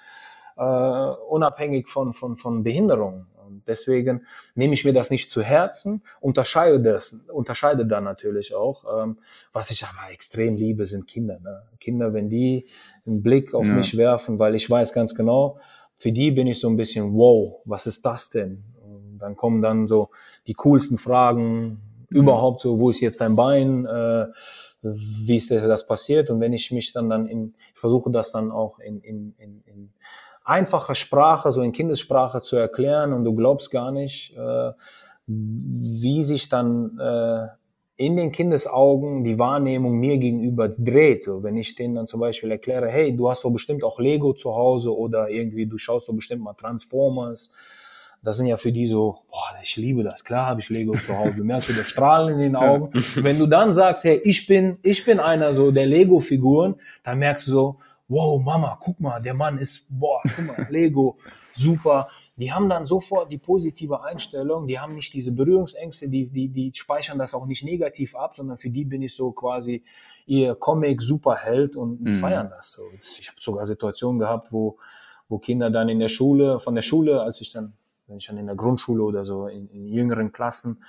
[0.57, 3.27] äh, unabhängig von, von, von Behinderung.
[3.47, 9.03] Und deswegen nehme ich mir das nicht zu Herzen, unterscheide das, unterscheide dann natürlich auch.
[9.03, 9.19] Ähm,
[9.53, 11.41] was ich aber extrem liebe, sind Kinder.
[11.41, 11.63] Ne?
[11.79, 12.67] Kinder, wenn die
[13.07, 13.75] einen Blick auf ja.
[13.75, 15.59] mich werfen, weil ich weiß ganz genau,
[15.99, 18.65] für die bin ich so ein bisschen, wow, was ist das denn?
[19.21, 20.11] Dann kommen dann so
[20.47, 24.27] die coolsten Fragen überhaupt so, wo ist jetzt dein Bein, äh,
[24.83, 28.51] wie ist das passiert und wenn ich mich dann dann in, ich versuche das dann
[28.51, 29.93] auch in, in, in, in
[30.45, 34.73] einfacher Sprache, so in Kindessprache zu erklären und du glaubst gar nicht, äh,
[35.27, 37.47] wie sich dann äh,
[37.97, 41.23] in den Kindesaugen die Wahrnehmung mir gegenüber dreht.
[41.23, 44.33] So, wenn ich denen dann zum Beispiel erkläre, hey, du hast doch bestimmt auch Lego
[44.33, 47.51] zu Hause oder irgendwie du schaust doch bestimmt mal Transformers
[48.23, 50.25] das sind ja für die so, boah, ich liebe das.
[50.25, 51.43] Klar habe ich Lego zu Hause.
[51.43, 52.91] Merkst du das Strahlen in den Augen?
[53.15, 57.47] Wenn du dann sagst, hey, ich bin, ich bin einer so der Lego-Figuren, dann merkst
[57.47, 57.77] du so,
[58.09, 61.17] wow, Mama, guck mal, der Mann ist, boah, guck mal, Lego,
[61.55, 62.09] super.
[62.37, 66.73] Die haben dann sofort die positive Einstellung, die haben nicht diese Berührungsängste, die, die, die
[66.75, 69.83] speichern das auch nicht negativ ab, sondern für die bin ich so quasi
[70.27, 72.15] ihr Comic-Superheld und mhm.
[72.15, 72.83] feiern das so.
[73.03, 74.79] Ich habe sogar Situationen gehabt, wo,
[75.29, 77.75] wo Kinder dann in der Schule, von der Schule, als ich dann
[78.11, 80.83] wenn ich dann in der Grundschule oder so in, in jüngeren Klassen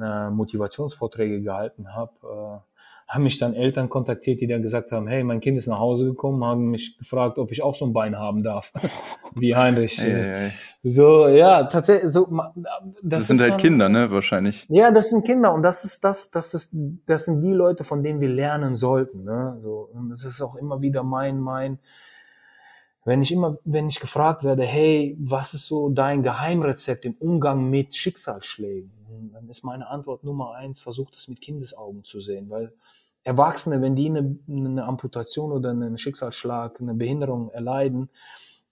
[0.00, 2.76] äh, Motivationsvorträge gehalten habe, äh,
[3.08, 6.06] haben mich dann Eltern kontaktiert, die dann gesagt haben, hey, mein Kind ist nach Hause
[6.06, 8.72] gekommen, haben mich gefragt, ob ich auch so ein Bein haben darf,
[9.36, 10.00] wie Heinrich.
[10.02, 10.52] Ei, ei, ei.
[10.82, 14.66] So, ja, tatsächlich, so, das, das sind halt dann, Kinder, ne, wahrscheinlich.
[14.68, 16.74] Ja, das sind Kinder und das ist das, das ist,
[17.06, 20.56] das sind die Leute, von denen wir lernen sollten, ne, so, und das ist auch
[20.56, 21.78] immer wieder mein, mein,
[23.06, 27.70] wenn ich immer, wenn ich gefragt werde, hey, was ist so dein Geheimrezept im Umgang
[27.70, 28.90] mit Schicksalsschlägen?
[29.32, 32.72] Dann ist meine Antwort Nummer eins, versucht es mit Kindesaugen zu sehen, weil
[33.22, 38.10] Erwachsene, wenn die eine, eine Amputation oder einen Schicksalsschlag, eine Behinderung erleiden,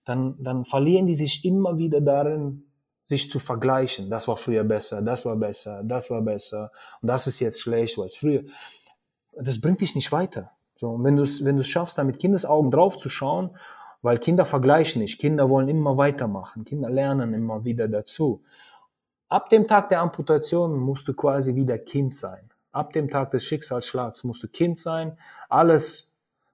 [0.05, 2.64] dann, dann verlieren die sich immer wieder darin,
[3.05, 4.11] sich zu vergleichen.
[4.11, 6.72] Das war früher besser, das war besser, das war besser
[7.03, 8.43] und das ist jetzt schlecht, weil es früher.
[9.41, 10.51] Das bringt dich nicht weiter.
[10.76, 13.51] So, und wenn du es wenn schaffst, da mit Kindesaugen drauf zu schauen,
[14.05, 18.42] weil Kinder vergleichen nicht, Kinder wollen immer weitermachen, Kinder lernen immer wieder dazu.
[19.30, 22.50] Ab dem Tag der Amputation musst du quasi wieder Kind sein.
[22.70, 25.16] Ab dem Tag des Schicksalsschlags musst du Kind sein,
[25.48, 26.11] alles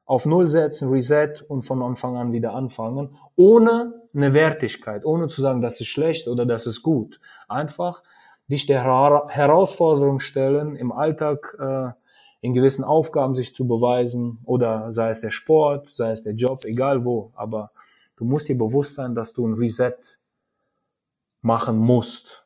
[0.07, 5.43] auf Null setzen, Reset und von Anfang an wieder anfangen, ohne eine Wertigkeit, ohne zu
[5.43, 7.19] sagen, das ist schlecht oder das ist gut.
[7.49, 8.05] Einfach
[8.47, 12.00] dich der Herausforderung stellen, im Alltag äh,
[12.41, 16.65] in gewissen Aufgaben sich zu beweisen oder sei es der Sport, sei es der Job,
[16.65, 17.71] egal wo, aber
[18.17, 19.97] du musst dir bewusst sein, dass du ein Reset
[21.43, 22.45] machen musst.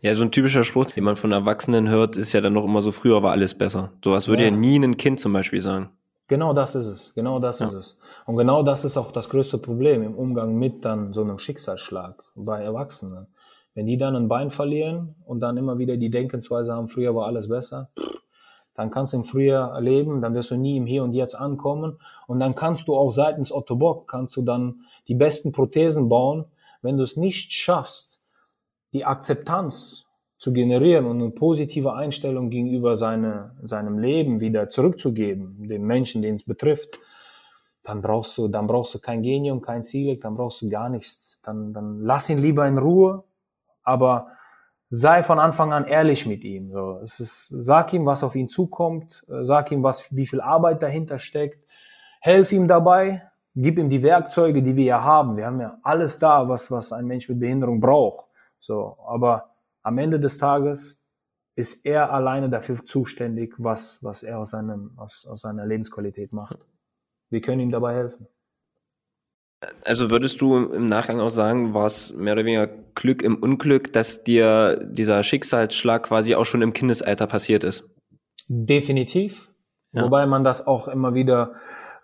[0.00, 2.82] Ja, so ein typischer Spruch, den man von Erwachsenen hört, ist ja dann noch immer
[2.82, 3.92] so, früher war alles besser.
[4.02, 5.90] Sowas würde ja, ja nie ein Kind zum Beispiel sagen.
[6.28, 7.14] Genau das ist es.
[7.14, 7.66] Genau das ja.
[7.66, 8.00] ist es.
[8.26, 12.22] Und genau das ist auch das größte Problem im Umgang mit dann so einem Schicksalsschlag
[12.34, 13.26] bei Erwachsenen.
[13.78, 17.26] Wenn die dann ein Bein verlieren und dann immer wieder die Denkensweise haben, früher war
[17.26, 17.90] alles besser,
[18.74, 22.00] dann kannst du im Frühjahr leben, dann wirst du nie im Hier und Jetzt ankommen
[22.26, 26.46] und dann kannst du auch seitens Otto Bock, kannst du dann die besten Prothesen bauen.
[26.82, 28.20] Wenn du es nicht schaffst,
[28.92, 30.06] die Akzeptanz
[30.38, 36.34] zu generieren und eine positive Einstellung gegenüber seine, seinem Leben wieder zurückzugeben, dem Menschen, den
[36.34, 36.98] es betrifft,
[37.84, 41.40] dann brauchst du, dann brauchst du kein Genium, kein Ziel, dann brauchst du gar nichts.
[41.44, 43.22] Dann, dann lass ihn lieber in Ruhe,
[43.88, 44.28] aber
[44.90, 46.70] sei von Anfang an ehrlich mit ihm.
[46.70, 50.82] So, es ist, sag ihm, was auf ihn zukommt, sag ihm, was, wie viel Arbeit
[50.82, 51.66] dahinter steckt,
[52.20, 55.36] helf ihm dabei, gib ihm die Werkzeuge, die wir ja haben.
[55.36, 58.26] Wir haben ja alles da, was, was ein Mensch mit Behinderung braucht.
[58.60, 61.04] So, aber am Ende des Tages
[61.54, 66.58] ist er alleine dafür zuständig, was, was er aus, seinem, aus, aus seiner Lebensqualität macht.
[67.30, 68.28] Wir können ihm dabei helfen.
[69.84, 73.92] Also würdest du im Nachgang auch sagen, war es mehr oder weniger Glück im Unglück,
[73.92, 77.88] dass dir dieser Schicksalsschlag quasi auch schon im Kindesalter passiert ist?
[78.46, 79.50] Definitiv.
[79.92, 80.04] Ja.
[80.04, 81.54] Wobei man das auch immer wieder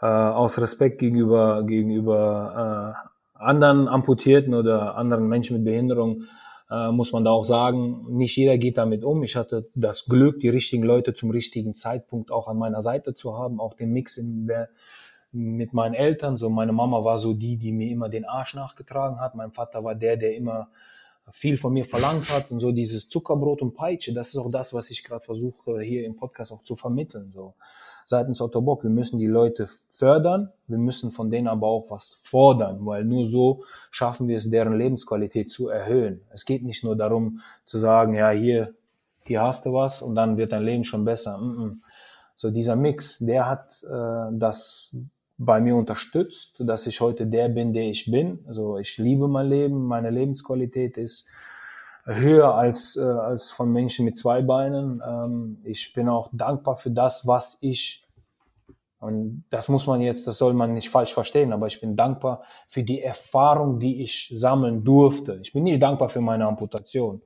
[0.01, 6.25] äh, aus Respekt gegenüber, gegenüber äh, anderen Amputierten oder anderen Menschen mit Behinderung
[6.71, 9.23] äh, muss man da auch sagen, nicht jeder geht damit um.
[9.23, 13.37] Ich hatte das Glück, die richtigen Leute zum richtigen Zeitpunkt auch an meiner Seite zu
[13.37, 14.69] haben, auch den Mix in der,
[15.35, 16.37] mit meinen Eltern.
[16.37, 19.35] So meine Mama war so die, die mir immer den Arsch nachgetragen hat.
[19.35, 20.69] Mein Vater war der, der immer
[21.33, 24.75] viel von mir verlangt hat und so dieses Zuckerbrot und Peitsche, das ist auch das,
[24.75, 27.33] was ich gerade versuche hier im Podcast auch zu vermitteln.
[27.33, 27.55] So
[28.05, 32.19] seitens Otto Bock, wir müssen die Leute fördern, wir müssen von denen aber auch was
[32.23, 36.21] fordern, weil nur so schaffen wir es, deren Lebensqualität zu erhöhen.
[36.31, 38.75] Es geht nicht nur darum zu sagen, ja hier,
[39.25, 41.39] hier hast du was und dann wird dein Leben schon besser.
[41.39, 41.77] Mm -mm.
[42.37, 44.95] So dieser Mix, der hat äh, das
[45.37, 48.45] bei mir unterstützt, dass ich heute der bin, der ich bin.
[48.47, 51.27] Also ich liebe mein Leben, meine Lebensqualität ist
[52.05, 55.03] höher als, äh, als von Menschen mit zwei Beinen.
[55.07, 58.05] Ähm, ich bin auch dankbar für das, was ich,
[58.99, 62.43] und das muss man jetzt, das soll man nicht falsch verstehen, aber ich bin dankbar
[62.69, 65.41] für die Erfahrung, die ich sammeln durfte.
[65.43, 67.23] Ich bin nicht dankbar für meine Amputation,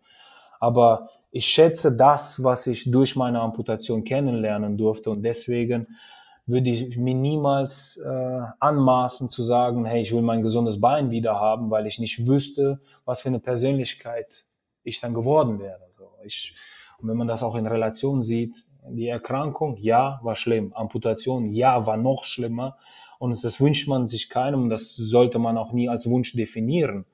[0.61, 5.89] aber ich schätze das, was ich durch meine Amputation kennenlernen durfte und deswegen
[6.49, 11.35] würde ich mir niemals äh, anmaßen zu sagen, hey, ich will mein gesundes Bein wieder
[11.39, 14.47] haben, weil ich nicht wüsste, was für eine Persönlichkeit
[14.83, 15.91] ich dann geworden wäre.
[15.97, 16.55] So, ich,
[16.99, 20.73] und wenn man das auch in Relation sieht, die Erkrankung, ja, war schlimm.
[20.73, 22.79] Amputation, ja, war noch schlimmer.
[23.19, 27.05] Und das wünscht man sich keinem das sollte man auch nie als Wunsch definieren.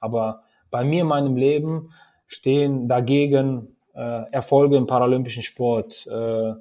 [0.00, 1.92] Aber bei mir in meinem Leben
[2.26, 6.54] stehen dagegen Erfolge im paralympischen Sport, äh,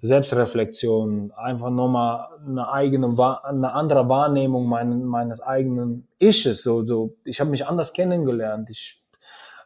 [0.00, 3.14] Selbstreflexion, einfach nochmal eine eigene,
[3.44, 6.62] eine andere Wahrnehmung mein, meines eigenen Isches.
[6.62, 8.70] So, so, ich habe mich anders kennengelernt.
[8.70, 9.02] Ich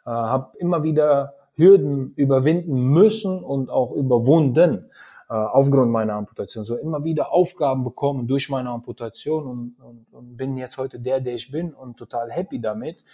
[0.05, 4.91] äh, habe immer wieder Hürden überwinden müssen und auch überwunden
[5.29, 6.65] äh, aufgrund meiner Amputation.
[6.65, 11.21] So immer wieder Aufgaben bekommen durch meine Amputation und, und, und bin jetzt heute der,
[11.21, 13.05] der ich bin und total happy damit.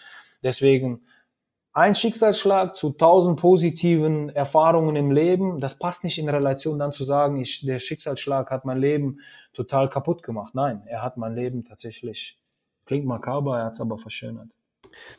[0.43, 1.03] Deswegen
[1.73, 7.05] ein Schicksalsschlag zu tausend positiven Erfahrungen im Leben, das passt nicht in Relation dann zu
[7.05, 9.21] sagen, ich, der Schicksalsschlag hat mein Leben
[9.53, 10.55] total kaputt gemacht.
[10.55, 12.37] Nein, er hat mein Leben tatsächlich,
[12.87, 14.49] klingt makaber, er hat es aber verschönert.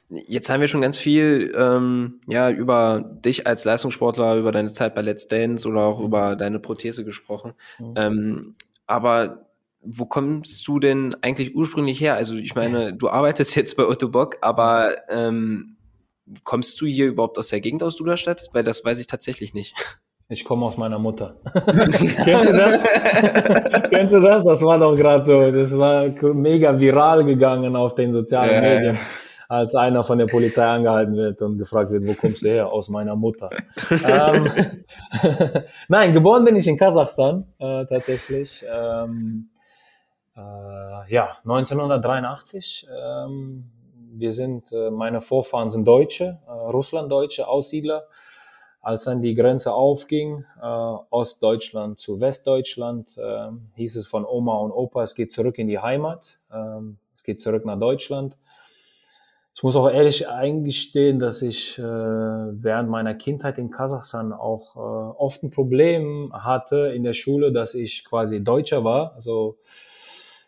[0.09, 4.93] Jetzt haben wir schon ganz viel ähm, ja, über dich als Leistungssportler, über deine Zeit
[4.95, 7.53] bei Let's Dance oder auch über deine Prothese gesprochen.
[7.79, 7.93] Mhm.
[7.95, 8.55] Ähm,
[8.87, 9.45] aber
[9.81, 12.15] wo kommst du denn eigentlich ursprünglich her?
[12.15, 15.77] Also ich meine, du arbeitest jetzt bei Otto Bock, aber ähm,
[16.43, 18.49] kommst du hier überhaupt aus der Gegend aus Duderstadt?
[18.53, 19.75] Weil das weiß ich tatsächlich nicht.
[20.31, 21.35] Ich komme aus meiner Mutter.
[22.23, 22.81] Kennst du das?
[23.89, 24.45] Kennst du das?
[24.45, 28.95] Das war doch gerade so, das war mega viral gegangen auf den sozialen ja, Medien,
[28.95, 29.01] ja.
[29.49, 32.71] als einer von der Polizei angehalten wird und gefragt wird, wo kommst du her?
[32.71, 33.49] Aus meiner Mutter.
[33.91, 34.49] ähm,
[35.89, 38.63] Nein, geboren bin ich in Kasachstan äh, tatsächlich.
[38.73, 39.49] Ähm,
[40.37, 42.87] äh, ja, 1983.
[42.89, 43.69] Ähm,
[44.13, 48.07] wir sind, äh, meine Vorfahren sind Deutsche, äh, Russlanddeutsche, Aussiedler
[48.81, 54.71] als dann die Grenze aufging, äh, Ostdeutschland zu Westdeutschland, äh, hieß es von Oma und
[54.71, 56.79] Opa, es geht zurück in die Heimat, äh,
[57.15, 58.37] es geht zurück nach Deutschland.
[59.53, 65.43] Ich muss auch ehrlich eingestehen, dass ich äh, während meiner Kindheit in Kasachstan auch oft
[65.43, 69.13] ein Problem hatte in der Schule, dass ich quasi Deutscher war.
[69.15, 69.57] Also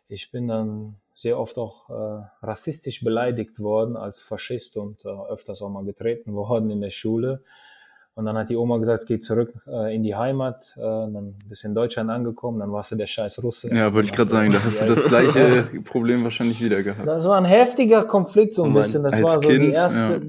[0.08, 5.62] ich bin dann sehr oft auch äh, rassistisch beleidigt worden als Faschist und äh, öfters
[5.62, 7.44] auch mal getreten worden in der Schule.
[8.16, 11.36] Und dann hat die Oma gesagt, es geht zurück äh, in die Heimat, äh, dann
[11.48, 13.74] bist du in Deutschland angekommen, dann warst du der scheiß Russe.
[13.74, 17.08] Ja, wollte ich gerade sagen, da hast du das gleiche Problem wahrscheinlich wieder gehabt.
[17.08, 19.02] Das war ein heftiger Konflikt so ein bisschen.
[19.02, 20.20] Das war so kind, die erste, ja.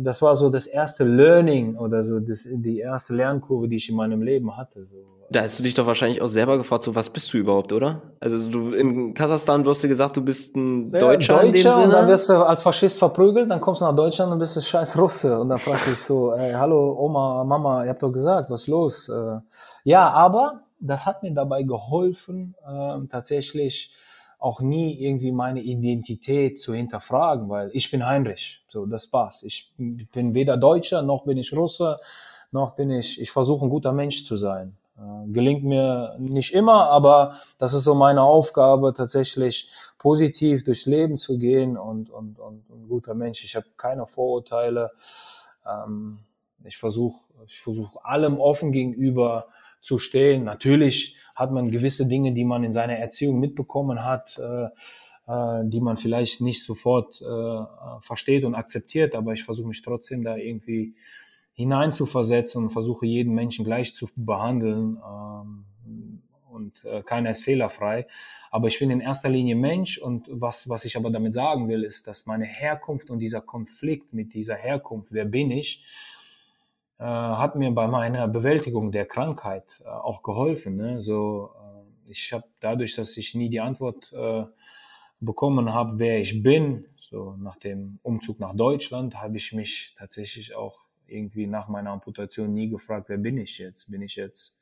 [0.00, 3.96] Das war so das erste Learning oder so das, die erste Lernkurve, die ich in
[3.96, 4.86] meinem Leben hatte.
[4.86, 7.72] So da hast du dich doch wahrscheinlich auch selber gefragt, so was bist du überhaupt,
[7.72, 8.02] oder?
[8.20, 11.62] Also du in Kasachstan wirst du gesagt, du bist ein ja, Deutscher, Deutscher in dem
[11.62, 11.84] Sinne.
[11.84, 14.60] Und dann wirst du als Faschist verprügelt, dann kommst du nach Deutschland und bist du
[14.60, 15.38] scheiß Russe.
[15.40, 18.62] Und dann fragst du dich so, ey, hallo Oma, Mama, ihr habt doch gesagt, was
[18.62, 19.08] ist los?
[19.08, 19.40] Äh,
[19.84, 23.92] ja, aber das hat mir dabei geholfen, äh, tatsächlich
[24.46, 28.62] auch nie irgendwie meine Identität zu hinterfragen, weil ich bin Heinrich.
[28.68, 29.42] So, das passt.
[29.42, 31.98] Ich bin weder Deutscher, noch bin ich Russe,
[32.52, 34.76] noch bin ich, ich versuche ein guter Mensch zu sein.
[34.96, 39.68] Äh, gelingt mir nicht immer, aber das ist so meine Aufgabe, tatsächlich
[39.98, 43.42] positiv durchs Leben zu gehen und, und, und ein guter Mensch.
[43.42, 44.92] Ich habe keine Vorurteile.
[45.66, 46.20] Ähm,
[46.64, 47.18] ich versuche
[47.48, 49.48] ich versuch allem offen gegenüber
[49.86, 50.42] zu stehen.
[50.42, 54.64] Natürlich hat man gewisse Dinge, die man in seiner Erziehung mitbekommen hat, äh,
[55.28, 60.24] äh, die man vielleicht nicht sofort äh, versteht und akzeptiert, aber ich versuche mich trotzdem
[60.24, 60.96] da irgendwie
[61.52, 68.08] hineinzuversetzen und versuche jeden Menschen gleich zu behandeln ähm, und äh, keiner ist fehlerfrei.
[68.50, 71.84] Aber ich bin in erster Linie Mensch und was, was ich aber damit sagen will,
[71.84, 75.84] ist, dass meine Herkunft und dieser Konflikt mit dieser Herkunft, wer bin ich,
[76.98, 80.76] äh, hat mir bei meiner Bewältigung der Krankheit äh, auch geholfen.
[80.76, 81.00] Ne?
[81.02, 84.44] So, äh, ich habe dadurch, dass ich nie die Antwort äh,
[85.20, 90.54] bekommen habe, wer ich bin, so nach dem Umzug nach Deutschland, habe ich mich tatsächlich
[90.54, 93.90] auch irgendwie nach meiner Amputation nie gefragt, wer bin ich jetzt?
[93.90, 94.58] Bin ich jetzt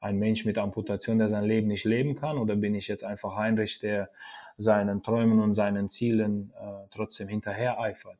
[0.00, 2.38] ein Mensch mit Amputation, der sein Leben nicht leben kann?
[2.38, 4.10] Oder bin ich jetzt einfach Heinrich, der
[4.56, 8.18] seinen Träumen und seinen Zielen äh, trotzdem hinterher eifert?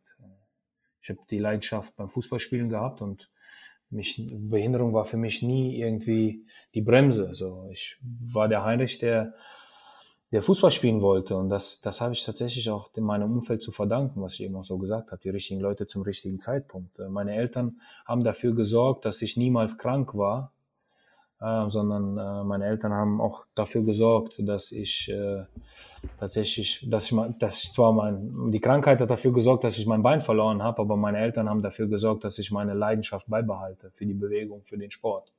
[1.03, 3.31] Ich habe die Leidenschaft beim Fußballspielen gehabt und
[3.91, 7.31] mich, Behinderung war für mich nie irgendwie die Bremse.
[7.35, 9.35] So, ich war der Heinrich, der
[10.31, 11.37] der Fußball spielen wollte.
[11.37, 14.57] Und das, das habe ich tatsächlich auch in meinem Umfeld zu verdanken, was ich eben
[14.57, 16.99] auch so gesagt habe, die richtigen Leute zum richtigen Zeitpunkt.
[16.99, 20.53] Äh, meine Eltern haben dafür gesorgt, dass ich niemals krank war,
[21.41, 25.45] äh, sondern äh, meine Eltern haben auch dafür gesorgt, dass ich äh,
[26.19, 30.03] tatsächlich, dass ich, dass ich zwar mein, die Krankheit hat dafür gesorgt, dass ich mein
[30.03, 34.07] Bein verloren habe, aber meine Eltern haben dafür gesorgt, dass ich meine Leidenschaft beibehalte für
[34.07, 35.33] die Bewegung, für den Sport.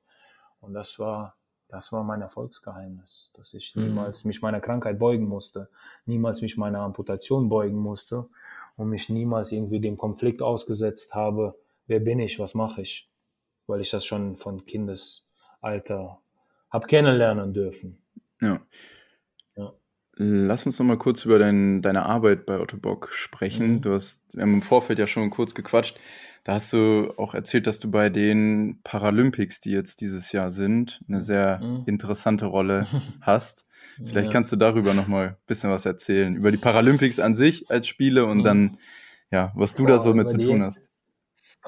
[0.61, 1.35] Und das war
[1.69, 3.83] das war mein Erfolgsgeheimnis, dass ich mhm.
[3.83, 5.69] niemals mich meiner Krankheit beugen musste,
[6.05, 8.27] niemals mich meiner Amputation beugen musste
[8.75, 13.07] und mich niemals irgendwie dem Konflikt ausgesetzt habe, wer bin ich, was mache ich,
[13.67, 14.65] weil ich das schon von
[15.61, 16.21] Kindesalter
[16.71, 17.97] habe kennenlernen dürfen.
[18.41, 18.61] Ja.
[19.55, 19.73] ja.
[20.15, 23.75] Lass uns noch mal kurz über dein, deine Arbeit bei Otto Bock sprechen.
[23.75, 23.81] Mhm.
[23.81, 25.97] Du hast, wir haben im Vorfeld ja schon kurz gequatscht.
[26.43, 31.01] Da hast du auch erzählt, dass du bei den Paralympics, die jetzt dieses Jahr sind,
[31.07, 31.83] eine sehr mhm.
[31.85, 32.87] interessante Rolle
[33.21, 33.65] hast.
[33.97, 34.33] Vielleicht ja.
[34.33, 36.35] kannst du darüber noch mal ein bisschen was erzählen.
[36.35, 38.43] Über die Paralympics an sich als Spiele und mhm.
[38.43, 38.77] dann,
[39.31, 40.89] ja, was du Boah, da so mit zu tun hast.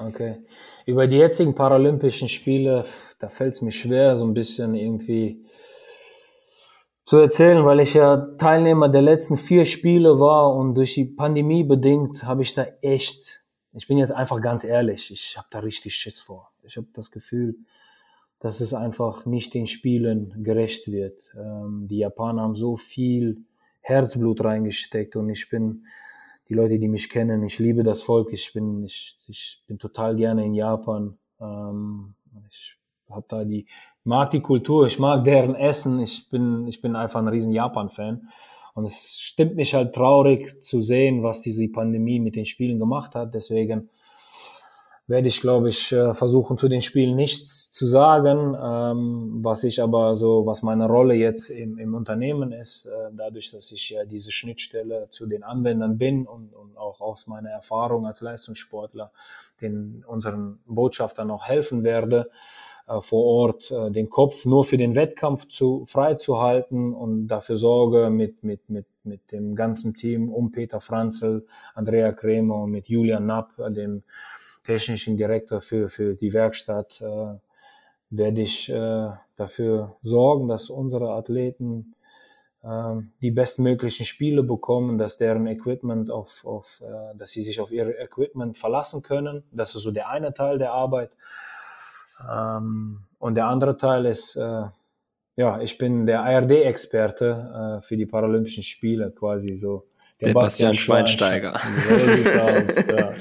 [0.08, 0.42] Okay.
[0.86, 2.86] Über die jetzigen Paralympischen Spiele,
[3.18, 5.44] da fällt es mir schwer, so ein bisschen irgendwie
[7.04, 11.64] zu erzählen, weil ich ja Teilnehmer der letzten vier Spiele war und durch die Pandemie
[11.64, 13.42] bedingt habe ich da echt
[13.74, 16.52] ich bin jetzt einfach ganz ehrlich, ich habe da richtig Schiss vor.
[16.62, 17.56] Ich habe das Gefühl,
[18.38, 21.18] dass es einfach nicht den Spielen gerecht wird.
[21.34, 23.44] Ähm, die Japaner haben so viel
[23.80, 25.86] Herzblut reingesteckt und ich bin,
[26.52, 30.16] die Leute, die mich kennen, ich liebe das Volk, ich bin, ich, ich bin total
[30.16, 31.16] gerne in Japan.
[31.40, 32.14] Ähm,
[32.50, 32.76] ich
[33.08, 33.66] habe da die,
[34.04, 38.28] mag die Kultur, ich mag deren Essen, ich bin, ich bin einfach ein riesen Japan-Fan.
[38.74, 43.14] Und es stimmt mich halt traurig zu sehen, was diese Pandemie mit den Spielen gemacht
[43.14, 43.34] hat.
[43.34, 43.88] Deswegen
[45.06, 49.82] werde ich, glaube ich, äh, versuchen zu den Spielen nichts zu sagen, ähm, was ich
[49.82, 54.04] aber so, was meine Rolle jetzt im, im Unternehmen ist, äh, dadurch, dass ich ja
[54.04, 59.10] diese Schnittstelle zu den Anwendern bin und, und auch aus meiner Erfahrung als Leistungssportler
[59.60, 62.30] den unseren Botschaftern auch helfen werde,
[62.86, 67.28] äh, vor Ort äh, den Kopf nur für den Wettkampf zu, frei zu halten und
[67.28, 71.44] dafür sorge mit, mit, mit, mit dem ganzen Team um Peter Franzl,
[71.74, 74.02] Andrea Kremer und mit Julian Napp, dem
[74.64, 77.38] technischen Direktor für, für die Werkstatt, äh,
[78.10, 81.94] werde ich äh, dafür sorgen, dass unsere Athleten
[82.62, 87.72] äh, die bestmöglichen Spiele bekommen, dass deren Equipment auf, auf äh, dass sie sich auf
[87.72, 89.44] ihr Equipment verlassen können.
[89.50, 91.10] Das ist so der eine Teil der Arbeit.
[92.30, 94.64] Ähm, und der andere Teil ist, äh,
[95.36, 99.86] ja, ich bin der ARD-Experte äh, für die Paralympischen Spiele, quasi so.
[100.20, 101.58] Der, Bastian, Schweinsteiger.
[101.88, 103.12] So sieht's aus, ja.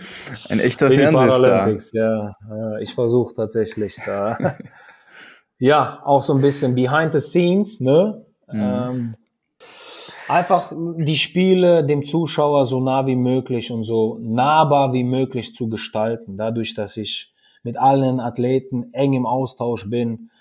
[0.49, 1.79] Ein echter Fernsehstar.
[1.93, 4.57] Ja, ich versuche tatsächlich da.
[5.57, 8.25] ja, auch so ein bisschen behind the scenes, ne?
[8.51, 8.61] Mhm.
[8.61, 9.15] Ähm,
[10.27, 15.69] einfach die Spiele dem Zuschauer so nah wie möglich und so nahbar wie möglich zu
[15.69, 16.37] gestalten.
[16.37, 17.33] Dadurch, dass ich
[17.63, 20.31] mit allen Athleten eng im Austausch bin.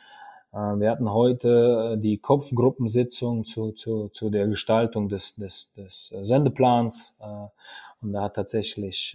[0.53, 6.13] Äh, wir hatten heute äh, die Kopfgruppensitzung zu, zu, zu der Gestaltung des, des, des
[6.23, 7.17] Sendeplans.
[7.21, 7.47] Äh,
[8.03, 9.15] und da hat tatsächlich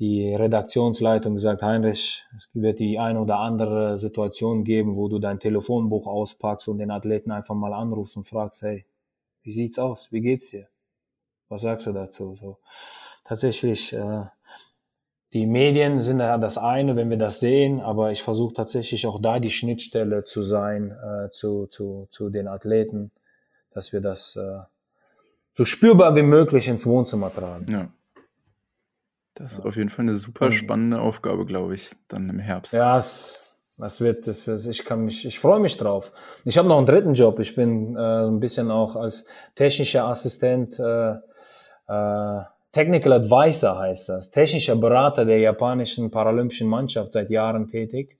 [0.00, 5.38] die Redaktionsleitung gesagt, Heinrich, es wird die ein oder andere Situation geben, wo du dein
[5.38, 8.84] Telefonbuch auspackst und den Athleten einfach mal anrufst und fragst, hey,
[9.42, 10.10] wie sieht's aus?
[10.10, 10.66] Wie geht's dir?
[11.48, 12.34] Was sagst du dazu?
[12.34, 12.58] So,
[13.24, 14.24] tatsächlich äh,
[15.36, 19.20] die Medien sind ja das eine, wenn wir das sehen, aber ich versuche tatsächlich auch
[19.20, 23.10] da die Schnittstelle zu sein äh, zu, zu, zu den Athleten,
[23.70, 24.60] dass wir das äh,
[25.52, 27.70] so spürbar wie möglich ins Wohnzimmer tragen.
[27.70, 27.88] Ja.
[29.34, 29.64] Das ist ja.
[29.66, 32.72] auf jeden Fall eine super spannende Aufgabe, glaube ich, dann im Herbst.
[32.72, 36.12] Ja, es, das wird, das wird, ich kann mich, ich freue mich drauf.
[36.46, 37.40] Ich habe noch einen dritten Job.
[37.40, 41.16] Ich bin äh, ein bisschen auch als technischer Assistent äh,
[41.88, 42.42] äh,
[42.76, 48.18] Technical Advisor heißt das, technischer Berater der japanischen paralympischen Mannschaft seit Jahren tätig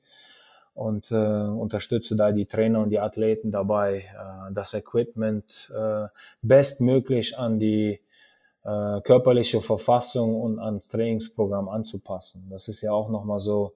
[0.73, 6.07] und äh, unterstütze da die Trainer und die Athleten dabei, äh, das Equipment äh,
[6.41, 8.01] bestmöglich an die
[8.65, 12.47] äh, körperliche Verfassung und ans Trainingsprogramm anzupassen.
[12.49, 13.75] Das ist ja auch nochmal so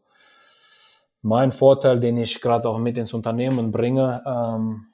[1.21, 4.23] mein Vorteil, den ich gerade auch mit ins Unternehmen bringe.
[4.27, 4.87] Ähm,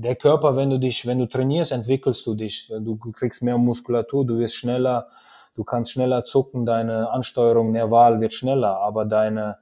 [0.00, 2.68] der Körper, wenn du dich, wenn du trainierst, entwickelst du dich.
[2.68, 5.08] Du kriegst mehr Muskulatur, du wirst schneller,
[5.56, 9.58] du kannst schneller zucken, deine Ansteuerung nerval wird schneller, aber deine,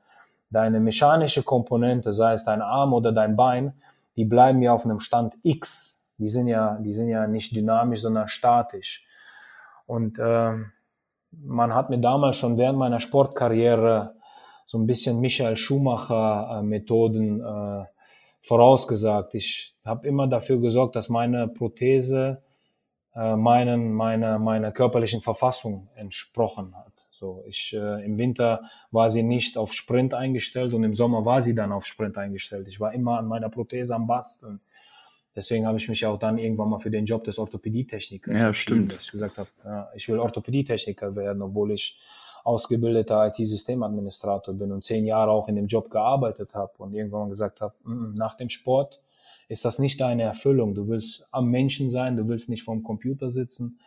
[0.51, 3.74] deine mechanische Komponente, sei es dein Arm oder dein Bein,
[4.16, 6.05] die bleiben ja auf einem Stand X.
[6.18, 9.07] Die sind ja, die sind ja nicht dynamisch, sondern statisch.
[9.87, 10.53] Und äh,
[11.30, 14.14] man hat mir damals schon während meiner Sportkarriere
[14.66, 17.84] so ein bisschen Michael Schumacher äh, äh,
[18.47, 19.34] vorausgesagt.
[19.34, 22.44] Ich habe immer dafür gesorgt, dass meine Prothese
[23.16, 26.92] äh, meinen, meiner, meiner körperlichen Verfassung entsprochen hat.
[27.11, 31.42] So, ich, äh, im Winter war sie nicht auf Sprint eingestellt und im Sommer war
[31.42, 32.68] sie dann auf Sprint eingestellt.
[32.68, 34.61] Ich war immer an meiner Prothese am Basteln.
[35.34, 38.94] Deswegen habe ich mich auch dann irgendwann mal für den Job des Orthopädietechnikers ja, stimmt.
[38.94, 41.99] dass ich gesagt habe, ja, ich will Orthopädietechniker werden, obwohl ich
[42.47, 47.61] ausgebildeter IT-Systemadministrator bin und zehn Jahre auch in dem Job gearbeitet habe und irgendwann gesagt
[47.61, 49.01] habe, mm, nach dem Sport
[49.49, 50.74] ist das nicht deine Erfüllung.
[50.74, 53.80] Du willst am Menschen sein, du willst nicht vorm Computer sitzen,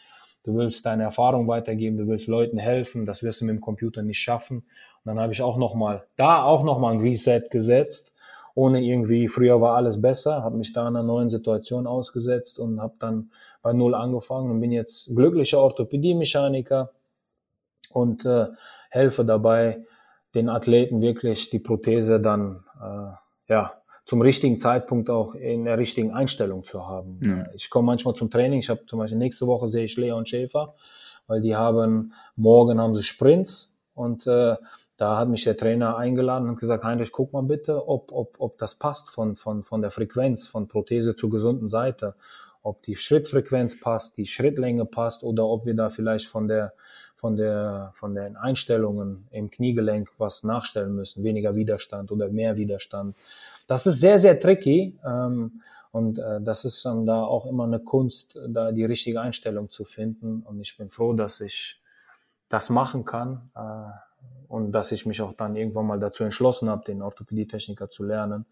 [0.43, 4.01] du willst deine Erfahrung weitergeben, du willst Leuten helfen, das wirst du mit dem Computer
[4.01, 4.57] nicht schaffen.
[4.57, 4.65] Und
[5.05, 8.11] dann habe ich auch nochmal, da auch nochmal ein Reset gesetzt,
[8.55, 12.81] ohne irgendwie, früher war alles besser, habe mich da in einer neuen Situation ausgesetzt und
[12.81, 13.31] habe dann
[13.61, 16.91] bei Null angefangen und bin jetzt glücklicher Orthopädie-Mechaniker,
[17.89, 18.47] und äh,
[18.89, 19.85] helfe dabei,
[20.35, 23.73] den Athleten wirklich die Prothese dann äh, ja
[24.05, 27.19] zum richtigen Zeitpunkt auch in der richtigen Einstellung zu haben.
[27.23, 27.45] Ja.
[27.53, 28.59] Ich komme manchmal zum Training.
[28.59, 30.73] Ich habe zum Beispiel nächste Woche sehe ich Leon Schäfer,
[31.27, 34.55] weil die haben morgen haben sie Sprints und äh,
[34.97, 38.57] da hat mich der Trainer eingeladen und gesagt, Heinrich, guck mal bitte, ob, ob, ob
[38.57, 42.15] das passt von, von, von der Frequenz, von Prothese zur gesunden Seite.
[42.63, 46.73] Ob die Schrittfrequenz passt, die Schrittlänge passt oder ob wir da vielleicht von der
[47.19, 53.13] von, der, von den Einstellungen im Kniegelenk was nachstellen müssen, weniger Widerstand oder mehr Widerstand.
[53.67, 55.61] Das ist sehr, sehr tricky ähm,
[55.91, 59.83] und äh, das ist dann da auch immer eine Kunst, da die richtige Einstellung zu
[59.83, 61.81] finden und ich bin froh, dass ich
[62.47, 63.59] das machen kann äh,
[64.47, 68.45] und dass ich mich auch dann irgendwann mal dazu entschlossen habe, den Orthopädietechniker zu lernen.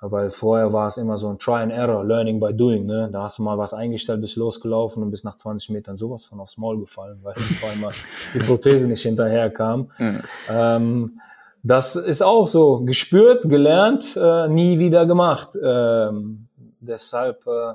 [0.00, 2.86] Weil vorher war es immer so ein Try and Error, Learning by Doing.
[2.86, 3.08] Ne?
[3.12, 6.38] Da hast du mal was eingestellt, bist losgelaufen und bist nach 20 Metern sowas von
[6.38, 7.92] aufs Maul gefallen, weil vor allem
[8.34, 9.90] die Prothese nicht hinterher kam.
[9.98, 10.20] Mhm.
[10.48, 11.20] Ähm,
[11.64, 15.50] das ist auch so gespürt, gelernt, äh, nie wieder gemacht.
[15.60, 16.46] Ähm,
[16.80, 17.74] deshalb, äh,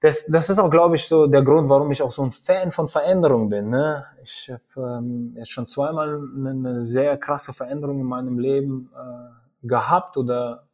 [0.00, 2.70] das, das ist auch, glaube ich, so der Grund, warum ich auch so ein Fan
[2.70, 3.68] von Veränderung bin.
[3.68, 4.04] Ne?
[4.22, 9.66] Ich habe ähm, jetzt schon zweimal eine, eine, sehr krasse Veränderung in meinem Leben äh,
[9.66, 10.65] gehabt oder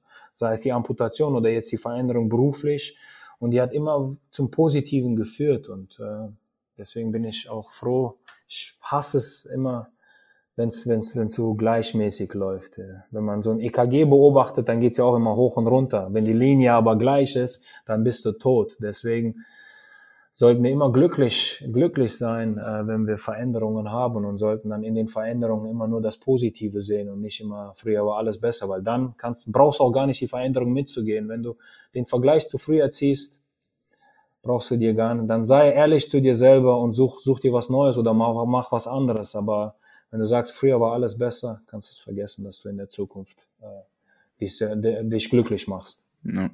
[0.43, 2.99] sei es die Amputation oder jetzt die Veränderung beruflich.
[3.38, 5.68] Und die hat immer zum Positiven geführt.
[5.68, 6.28] Und äh,
[6.76, 8.16] deswegen bin ich auch froh.
[8.49, 9.90] Ich hasse es immer,
[10.57, 12.80] wenn es so gleichmäßig läuft.
[13.12, 16.09] Wenn man so ein EKG beobachtet, dann geht's ja auch immer hoch und runter.
[16.11, 18.76] Wenn die Linie aber gleich ist, dann bist du tot.
[18.80, 19.45] Deswegen
[20.33, 24.95] sollten wir immer glücklich, glücklich sein, äh, wenn wir Veränderungen haben und sollten dann in
[24.95, 28.83] den Veränderungen immer nur das Positive sehen und nicht immer früher war alles besser, weil
[28.83, 31.28] dann kannst, brauchst du auch gar nicht die Veränderung mitzugehen.
[31.28, 31.57] Wenn du
[31.95, 33.41] den Vergleich zu früher ziehst,
[34.43, 37.53] brauchst du dir gar nicht, dann sei ehrlich zu dir selber und such, such dir
[37.53, 39.37] was Neues oder mach, mach was anderes.
[39.37, 39.76] Aber
[40.11, 42.89] wenn du sagst, früher war alles besser, kannst du es vergessen, dass du in der
[42.89, 43.66] Zukunft äh,
[44.41, 46.01] dich, dich glücklich machst.
[46.24, 46.51] Ja.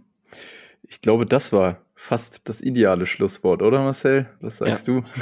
[0.82, 4.26] Ich glaube, das war fast das ideale Schlusswort, oder Marcel?
[4.40, 4.94] Was sagst ja.
[4.94, 5.06] du?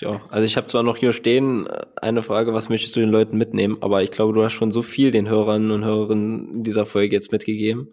[0.00, 0.20] Ich auch.
[0.30, 3.36] Also ich habe zwar noch hier stehen äh, eine Frage, was möchtest du den Leuten
[3.36, 6.86] mitnehmen, aber ich glaube, du hast schon so viel den Hörern und Hörerinnen in dieser
[6.86, 7.88] Folge jetzt mitgegeben.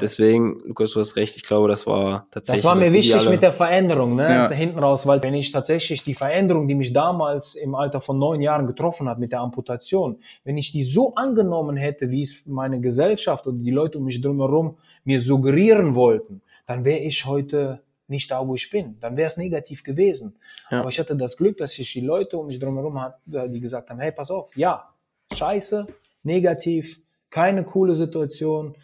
[0.00, 2.62] Deswegen, Lukas, du hast recht, ich glaube, das war tatsächlich.
[2.62, 4.22] Das war mir das wichtig mit der Veränderung, ne?
[4.22, 4.48] Ja.
[4.48, 8.16] Da hinten raus, weil wenn ich tatsächlich die Veränderung, die mich damals im Alter von
[8.16, 12.44] neun Jahren getroffen hat mit der Amputation, wenn ich die so angenommen hätte, wie es
[12.46, 17.82] meine Gesellschaft oder die Leute um mich drumherum mir suggerieren wollten, dann wäre ich heute
[18.06, 18.96] nicht da, wo ich bin.
[19.00, 20.36] Dann wäre es negativ gewesen.
[20.70, 20.78] Ja.
[20.80, 23.18] Aber ich hatte das Glück, dass ich die Leute um mich drumherum hatte,
[23.48, 24.94] die gesagt haben, hey, pass auf, ja,
[25.34, 25.88] scheiße,
[26.22, 28.76] negativ, keine coole Situation,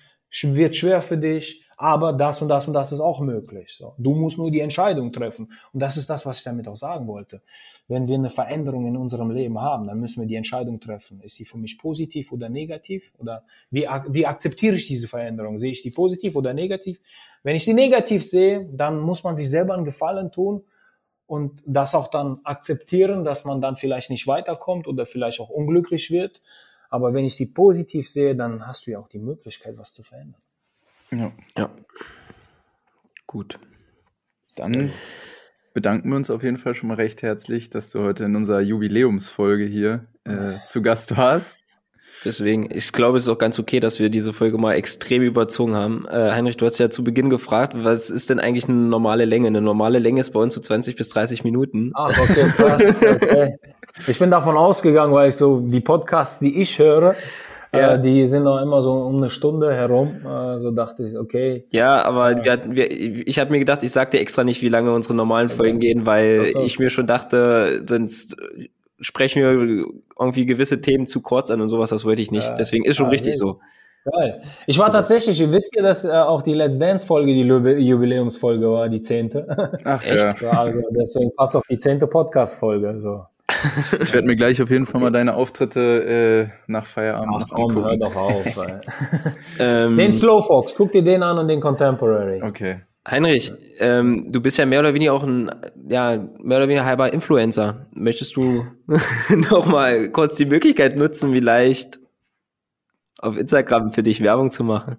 [0.42, 3.74] wird schwer für dich, aber das und das und das ist auch möglich.
[3.74, 3.94] So.
[3.98, 5.52] Du musst nur die Entscheidung treffen.
[5.72, 7.42] Und das ist das, was ich damit auch sagen wollte.
[7.86, 11.20] Wenn wir eine Veränderung in unserem Leben haben, dann müssen wir die Entscheidung treffen.
[11.20, 13.12] Ist sie für mich positiv oder negativ?
[13.18, 15.58] Oder wie, wie akzeptiere ich diese Veränderung?
[15.58, 16.98] Sehe ich die positiv oder negativ?
[17.42, 20.62] Wenn ich sie negativ sehe, dann muss man sich selber einen Gefallen tun
[21.26, 26.10] und das auch dann akzeptieren, dass man dann vielleicht nicht weiterkommt oder vielleicht auch unglücklich
[26.10, 26.40] wird.
[26.88, 30.02] Aber wenn ich sie positiv sehe, dann hast du ja auch die Möglichkeit, was zu
[30.02, 30.40] verändern.
[31.10, 31.32] Ja.
[31.56, 31.70] ja.
[33.26, 33.58] Gut.
[34.56, 34.90] Dann
[35.74, 38.60] bedanken wir uns auf jeden Fall schon mal recht herzlich, dass du heute in unserer
[38.60, 41.56] Jubiläumsfolge hier äh, zu Gast warst.
[42.24, 45.74] Deswegen, ich glaube, es ist auch ganz okay, dass wir diese Folge mal extrem überzogen
[45.74, 46.06] haben.
[46.08, 49.48] Äh, Heinrich, du hast ja zu Beginn gefragt, was ist denn eigentlich eine normale Länge?
[49.48, 51.92] Eine normale Länge ist bei uns so 20 bis 30 Minuten.
[51.94, 53.02] Ach, okay, krass.
[53.02, 53.58] Okay.
[54.08, 57.14] Ich bin davon ausgegangen, weil ich so die Podcasts, die ich höre,
[57.76, 57.94] ja.
[57.94, 60.20] Äh, die sind noch immer so um eine Stunde herum.
[60.24, 61.64] Äh, so dachte ich, okay.
[61.70, 64.62] Ja, aber äh, wir hatten, wir, ich habe mir gedacht, ich sag dir extra nicht,
[64.62, 66.62] wie lange unsere normalen Folgen gehen, weil so.
[66.62, 68.36] ich mir schon dachte, sonst
[69.00, 69.86] sprechen wir
[70.18, 72.52] irgendwie gewisse Themen zu kurz an und sowas, das wollte ich nicht.
[72.58, 73.60] Deswegen ist schon ja, richtig so.
[74.12, 74.42] Geil.
[74.66, 78.70] Ich war tatsächlich, ihr wisst ja, dass äh, auch die Let's Dance Folge die Jubiläumsfolge
[78.70, 79.78] war, die zehnte.
[79.84, 80.42] Ach echt?
[80.42, 80.50] Ja.
[80.50, 83.00] Also deswegen passt auf die zehnte Podcast Folge.
[83.00, 83.24] So.
[84.00, 87.74] Ich werde mir gleich auf jeden Fall mal deine Auftritte äh, nach Feierabend Ach komm,
[87.74, 88.44] hör doch auf.
[89.58, 92.42] ähm, den Slowfox, guck dir den an und den Contemporary.
[92.42, 92.80] Okay.
[93.08, 95.48] Heinrich, ähm, du bist ja mehr oder weniger auch ein,
[95.88, 97.86] ja, mehr oder weniger halber Influencer.
[97.94, 98.66] Möchtest du
[99.50, 102.00] nochmal kurz die Möglichkeit nutzen, vielleicht
[103.20, 104.96] auf Instagram für dich Werbung zu machen?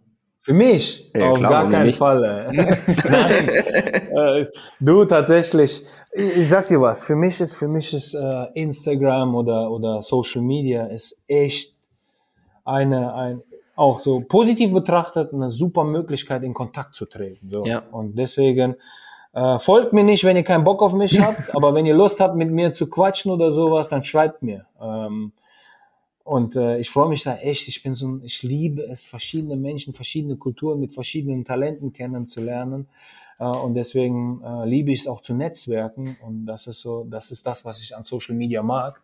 [0.47, 1.11] Für mich?
[1.13, 2.21] Ja, auf klar, gar keinen Fall.
[3.09, 3.49] Nein.
[3.49, 4.45] äh,
[4.79, 5.83] du tatsächlich,
[6.13, 10.01] ich, ich, sag dir was, für mich ist, für mich ist äh, Instagram oder, oder
[10.01, 11.75] Social Media ist echt
[12.63, 13.43] eine, ein,
[13.75, 17.49] auch so positiv betrachtet eine super Möglichkeit, in Kontakt zu treten.
[17.51, 17.65] So.
[17.65, 17.83] Ja.
[17.91, 18.77] Und deswegen
[19.33, 22.21] äh, folgt mir nicht, wenn ihr keinen Bock auf mich habt, aber wenn ihr Lust
[22.21, 24.65] habt, mit mir zu quatschen oder sowas, dann schreibt mir.
[24.81, 25.33] Ähm,
[26.27, 27.69] und äh, ich freue mich da echt.
[27.69, 32.89] Ich bin so, ich liebe es, verschiedene Menschen, verschiedene Kulturen mit verschiedenen Talenten kennenzulernen.
[33.39, 36.17] Äh, und deswegen äh, liebe ich es auch zu netzwerken.
[36.21, 39.01] Und das ist so, das ist das, was ich an Social Media mag.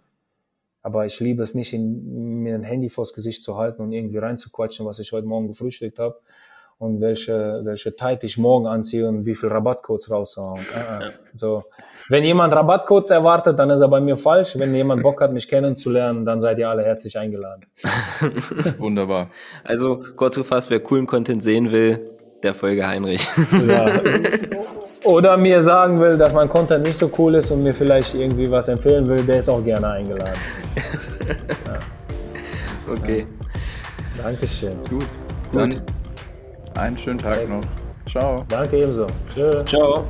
[0.81, 4.17] Aber ich liebe es nicht, in, mir ein Handy vors Gesicht zu halten und irgendwie
[4.17, 6.19] reinzuquatschen, was ich heute Morgen gefrühstückt habe
[6.77, 10.59] und welche, welche Tight ich morgen anziehe und wie viel Rabattcodes raushauen.
[10.59, 11.11] Äh, äh.
[11.35, 11.63] So.
[12.09, 14.57] Wenn jemand Rabattcodes erwartet, dann ist er bei mir falsch.
[14.57, 17.65] Wenn jemand Bock hat, mich kennenzulernen, dann seid ihr alle herzlich eingeladen.
[18.77, 19.29] Wunderbar.
[19.63, 22.11] Also kurz gefasst, wer coolen Content sehen will,
[22.43, 23.27] der Folge Heinrich.
[23.65, 24.01] Ja.
[25.03, 28.49] Oder mir sagen will, dass mein Content nicht so cool ist und mir vielleicht irgendwie
[28.49, 30.37] was empfehlen will, der ist auch gerne eingeladen.
[31.65, 32.93] Ja.
[32.93, 33.25] Okay.
[34.21, 34.75] Dankeschön.
[34.89, 35.05] Gut.
[35.53, 35.81] Dann
[36.75, 37.61] einen schönen Tag noch.
[38.07, 38.43] Ciao.
[38.49, 39.07] Danke ebenso.
[39.33, 39.63] Tschö.
[39.65, 40.05] Ciao.